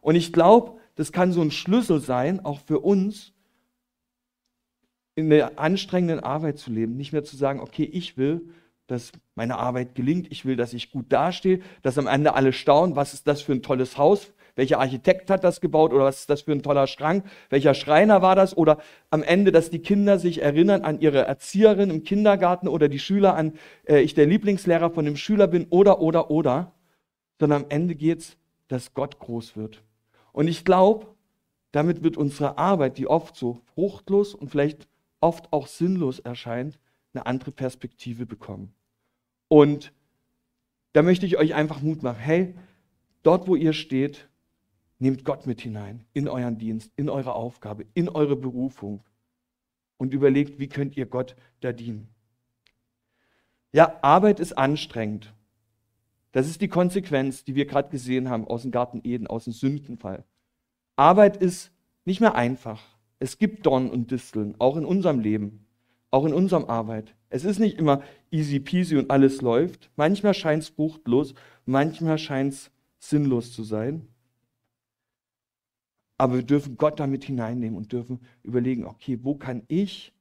Und 0.00 0.14
ich 0.14 0.32
glaube, 0.32 0.78
das 0.94 1.12
kann 1.12 1.32
so 1.32 1.42
ein 1.42 1.50
Schlüssel 1.50 2.00
sein, 2.00 2.44
auch 2.44 2.60
für 2.60 2.80
uns, 2.80 3.32
in 5.16 5.30
der 5.30 5.58
anstrengenden 5.58 6.20
Arbeit 6.20 6.58
zu 6.58 6.70
leben. 6.70 6.96
Nicht 6.96 7.12
mehr 7.12 7.24
zu 7.24 7.36
sagen, 7.36 7.60
okay, 7.60 7.84
ich 7.84 8.16
will, 8.16 8.48
dass 8.86 9.12
meine 9.34 9.58
Arbeit 9.58 9.94
gelingt, 9.94 10.30
ich 10.30 10.44
will, 10.44 10.56
dass 10.56 10.72
ich 10.72 10.90
gut 10.90 11.06
dastehe, 11.12 11.60
dass 11.82 11.98
am 11.98 12.06
Ende 12.06 12.34
alle 12.34 12.52
staunen, 12.52 12.96
was 12.96 13.14
ist 13.14 13.26
das 13.26 13.42
für 13.42 13.52
ein 13.52 13.62
tolles 13.62 13.96
Haus, 13.96 14.32
welcher 14.56 14.78
Architekt 14.78 15.30
hat 15.30 15.42
das 15.42 15.60
gebaut 15.60 15.92
oder 15.92 16.04
was 16.04 16.20
ist 16.20 16.30
das 16.30 16.42
für 16.42 16.52
ein 16.52 16.62
toller 16.62 16.86
Schrank, 16.86 17.24
welcher 17.50 17.74
Schreiner 17.74 18.22
war 18.22 18.36
das? 18.36 18.56
Oder 18.56 18.78
am 19.10 19.22
Ende, 19.22 19.50
dass 19.50 19.70
die 19.70 19.80
Kinder 19.80 20.18
sich 20.18 20.42
erinnern 20.42 20.82
an 20.82 21.00
ihre 21.00 21.22
Erzieherin 21.22 21.90
im 21.90 22.04
Kindergarten 22.04 22.68
oder 22.68 22.88
die 22.88 23.00
Schüler 23.00 23.34
an, 23.34 23.54
äh, 23.88 24.00
ich 24.00 24.14
der 24.14 24.26
Lieblingslehrer 24.26 24.90
von 24.90 25.04
dem 25.04 25.16
Schüler 25.16 25.48
bin 25.48 25.66
oder, 25.70 26.00
oder, 26.00 26.30
oder. 26.30 26.72
Sondern 27.40 27.64
am 27.64 27.70
Ende 27.70 27.96
geht 27.96 28.20
es, 28.20 28.36
dass 28.68 28.94
Gott 28.94 29.18
groß 29.18 29.56
wird. 29.56 29.82
Und 30.32 30.46
ich 30.46 30.64
glaube, 30.64 31.06
damit 31.72 32.04
wird 32.04 32.16
unsere 32.16 32.56
Arbeit, 32.56 32.98
die 32.98 33.08
oft 33.08 33.34
so 33.34 33.60
fruchtlos 33.74 34.34
und 34.34 34.50
vielleicht 34.50 34.86
oft 35.20 35.52
auch 35.52 35.66
sinnlos 35.66 36.20
erscheint, 36.20 36.78
eine 37.14 37.26
andere 37.26 37.52
Perspektive 37.52 38.26
bekommen. 38.26 38.74
Und 39.48 39.92
da 40.92 41.02
möchte 41.02 41.26
ich 41.26 41.38
euch 41.38 41.54
einfach 41.54 41.82
Mut 41.82 42.02
machen. 42.02 42.18
Hey, 42.18 42.54
dort, 43.22 43.48
wo 43.48 43.56
ihr 43.56 43.72
steht, 43.72 44.28
nehmt 44.98 45.24
Gott 45.24 45.46
mit 45.46 45.60
hinein 45.60 46.04
in 46.12 46.28
euren 46.28 46.58
Dienst, 46.58 46.92
in 46.96 47.08
eure 47.08 47.34
Aufgabe, 47.34 47.86
in 47.94 48.08
eure 48.08 48.36
Berufung 48.36 49.02
und 49.96 50.14
überlegt, 50.14 50.58
wie 50.58 50.68
könnt 50.68 50.96
ihr 50.96 51.06
Gott 51.06 51.36
da 51.60 51.72
dienen. 51.72 52.08
Ja, 53.72 53.98
Arbeit 54.02 54.40
ist 54.40 54.56
anstrengend. 54.56 55.34
Das 56.32 56.48
ist 56.48 56.60
die 56.60 56.68
Konsequenz, 56.68 57.44
die 57.44 57.54
wir 57.54 57.66
gerade 57.66 57.90
gesehen 57.90 58.28
haben 58.28 58.46
aus 58.46 58.62
dem 58.62 58.70
Garten 58.70 59.00
Eden, 59.04 59.26
aus 59.26 59.44
dem 59.44 59.52
Sündenfall. 59.52 60.24
Arbeit 60.96 61.36
ist 61.36 61.72
nicht 62.04 62.20
mehr 62.20 62.34
einfach. 62.34 62.82
Es 63.18 63.38
gibt 63.38 63.66
Dornen 63.66 63.90
und 63.90 64.10
Disteln, 64.10 64.54
auch 64.58 64.76
in 64.76 64.84
unserem 64.84 65.20
Leben, 65.20 65.63
auch 66.14 66.24
in 66.24 66.32
unserem 66.32 66.66
Arbeit. 66.66 67.16
Es 67.28 67.44
ist 67.44 67.58
nicht 67.58 67.76
immer 67.76 68.00
easy 68.30 68.60
peasy 68.60 68.96
und 68.96 69.10
alles 69.10 69.42
läuft. 69.42 69.90
Manchmal 69.96 70.32
scheint 70.32 70.62
es 70.62 70.68
fruchtlos, 70.68 71.34
manchmal 71.66 72.18
scheint 72.18 72.52
es 72.52 72.70
sinnlos 73.00 73.52
zu 73.52 73.64
sein. 73.64 74.06
Aber 76.16 76.36
wir 76.36 76.44
dürfen 76.44 76.76
Gott 76.76 77.00
damit 77.00 77.24
hineinnehmen 77.24 77.76
und 77.76 77.90
dürfen 77.90 78.20
überlegen, 78.44 78.86
okay, 78.86 79.18
wo 79.22 79.34
kann 79.34 79.64
ich 79.66 80.14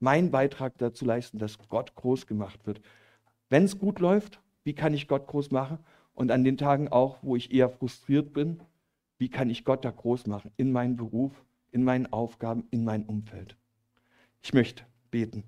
meinen 0.00 0.30
Beitrag 0.30 0.76
dazu 0.76 1.06
leisten, 1.06 1.38
dass 1.38 1.56
Gott 1.70 1.94
groß 1.94 2.26
gemacht 2.26 2.66
wird? 2.66 2.82
Wenn 3.48 3.64
es 3.64 3.78
gut 3.78 4.00
läuft, 4.00 4.42
wie 4.64 4.74
kann 4.74 4.92
ich 4.92 5.08
Gott 5.08 5.26
groß 5.26 5.50
machen? 5.50 5.78
Und 6.12 6.30
an 6.30 6.44
den 6.44 6.58
Tagen 6.58 6.88
auch, 6.88 7.16
wo 7.22 7.36
ich 7.36 7.54
eher 7.54 7.70
frustriert 7.70 8.34
bin, 8.34 8.60
wie 9.16 9.30
kann 9.30 9.48
ich 9.48 9.64
Gott 9.64 9.82
da 9.82 9.90
groß 9.90 10.26
machen? 10.26 10.50
In 10.58 10.72
meinem 10.72 10.96
Beruf, 10.96 11.32
in 11.70 11.84
meinen 11.84 12.12
Aufgaben, 12.12 12.64
in 12.70 12.84
meinem 12.84 13.04
Umfeld. 13.04 13.56
Ich 14.42 14.52
möchte 14.52 14.84
beten. 15.10 15.44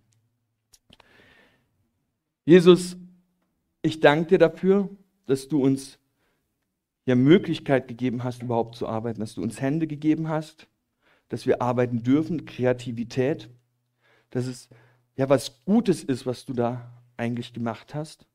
Jesus, 2.44 2.96
ich 3.82 4.00
danke 4.00 4.30
dir 4.30 4.38
dafür, 4.38 4.88
dass 5.26 5.48
du 5.48 5.62
uns 5.62 5.98
ja 7.06 7.14
Möglichkeit 7.14 7.88
gegeben 7.88 8.24
hast, 8.24 8.42
überhaupt 8.42 8.76
zu 8.76 8.88
arbeiten, 8.88 9.20
dass 9.20 9.34
du 9.34 9.42
uns 9.42 9.60
Hände 9.60 9.86
gegeben 9.86 10.28
hast, 10.28 10.66
dass 11.28 11.46
wir 11.46 11.62
arbeiten 11.62 12.02
dürfen, 12.02 12.44
Kreativität, 12.44 13.48
dass 14.30 14.46
es 14.46 14.68
ja 15.16 15.28
was 15.28 15.64
Gutes 15.64 16.02
ist, 16.02 16.26
was 16.26 16.44
du 16.44 16.52
da 16.52 16.90
eigentlich 17.16 17.52
gemacht 17.52 17.94
hast. 17.94 18.26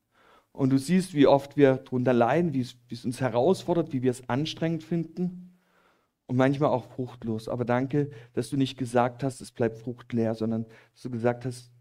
Und 0.51 0.69
du 0.69 0.77
siehst, 0.77 1.13
wie 1.13 1.27
oft 1.27 1.57
wir 1.57 1.77
darunter 1.77 2.13
leiden, 2.13 2.53
wie 2.53 2.61
es, 2.61 2.77
wie 2.88 2.95
es 2.95 3.03
uns 3.03 3.19
herausfordert, 3.19 3.91
wie 3.91 4.01
wir 4.01 4.11
es 4.11 4.29
anstrengend 4.29 4.83
finden 4.83 5.54
und 6.27 6.38
manchmal 6.38 6.69
auch 6.69 6.85
fruchtlos. 6.85 7.47
Aber 7.47 7.65
danke, 7.65 8.09
dass 8.33 8.49
du 8.49 8.57
nicht 8.57 8.77
gesagt 8.77 9.23
hast, 9.23 9.41
es 9.41 9.51
bleibt 9.51 9.78
fruchtleer, 9.78 10.34
sondern 10.36 10.65
dass 10.93 11.03
du 11.03 11.09
gesagt 11.09 11.45
hast, 11.45 11.71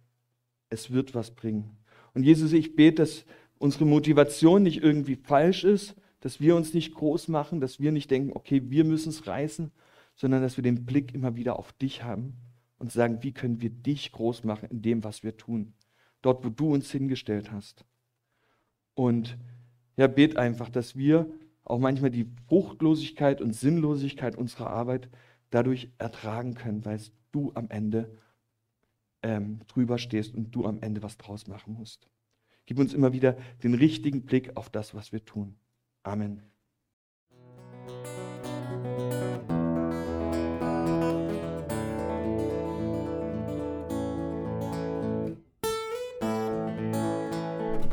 es 0.69 0.91
wird 0.91 1.15
was 1.15 1.31
bringen. 1.31 1.77
Und 2.15 2.23
Jesus, 2.25 2.53
ich 2.53 2.77
bete, 2.77 3.03
dass 3.03 3.25
unsere 3.59 3.87
Motivation 3.87 4.63
nicht 4.63 4.83
irgendwie 4.83 5.17
falsch 5.17 5.65
ist, 5.65 5.95
dass 6.21 6.41
wir 6.41 6.57
uns 6.57 6.75
nicht 6.75 6.95
groß 6.95 7.29
machen, 7.29 7.61
dass 7.61 7.81
wir 7.81 7.93
nicht 7.93 8.11
denken, 8.11 8.33
okay, 8.35 8.63
wir 8.71 8.85
müssen 8.85 9.11
es 9.11 9.27
reißen, 9.27 9.71
sondern 10.15 10.43
dass 10.43 10.57
wir 10.57 10.63
den 10.63 10.87
Blick 10.87 11.15
immer 11.15 11.37
wieder 11.37 11.59
auf 11.59 11.73
dich 11.73 12.03
haben 12.03 12.35
und 12.79 12.93
sagen, 12.93 13.23
wie 13.23 13.33
können 13.33 13.61
wir 13.61 13.71
dich 13.71 14.13
groß 14.13 14.45
machen 14.45 14.69
in 14.71 14.83
dem, 14.83 15.05
was 15.05 15.23
wir 15.23 15.37
tun, 15.37 15.75
dort, 16.23 16.45
wo 16.45 16.49
du 16.49 16.73
uns 16.73 16.91
hingestellt 16.91 17.51
hast. 17.53 17.85
Und 18.95 19.37
ja, 19.97 20.07
bet 20.07 20.37
einfach, 20.37 20.69
dass 20.71 20.97
wir 20.97 21.27
auch 21.65 21.79
manchmal 21.79 22.11
die 22.11 22.31
Fruchtlosigkeit 22.49 23.41
und 23.41 23.55
Sinnlosigkeit 23.55 24.37
unserer 24.37 24.71
Arbeit 24.71 25.09
dadurch 25.51 25.91
ertragen 25.99 26.55
können, 26.55 26.85
weil 26.85 27.01
du 27.33 27.53
am 27.55 27.71
Ende 27.71 28.11
ähm, 29.23 29.61
drüber 29.69 29.99
stehst 29.99 30.35
und 30.35 30.55
du 30.55 30.67
am 30.67 30.81
Ende 30.81 31.03
was 31.03 31.17
draus 31.17 31.47
machen 31.47 31.75
musst. 31.75 32.09
Gib 32.67 32.79
uns 32.79 32.95
immer 32.95 33.13
wieder 33.13 33.37
den 33.63 33.75
richtigen 33.75 34.23
Blick 34.25 34.57
auf 34.57 34.71
das, 34.71 34.95
was 34.95 35.13
wir 35.13 35.25
tun. 35.25 35.57
Amen. 36.03 36.43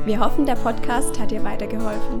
Wir 0.04 0.18
hoffen, 0.18 0.46
der 0.46 0.56
Podcast 0.56 1.18
hat 1.20 1.30
dir 1.30 1.44
weitergeholfen. 1.44 2.20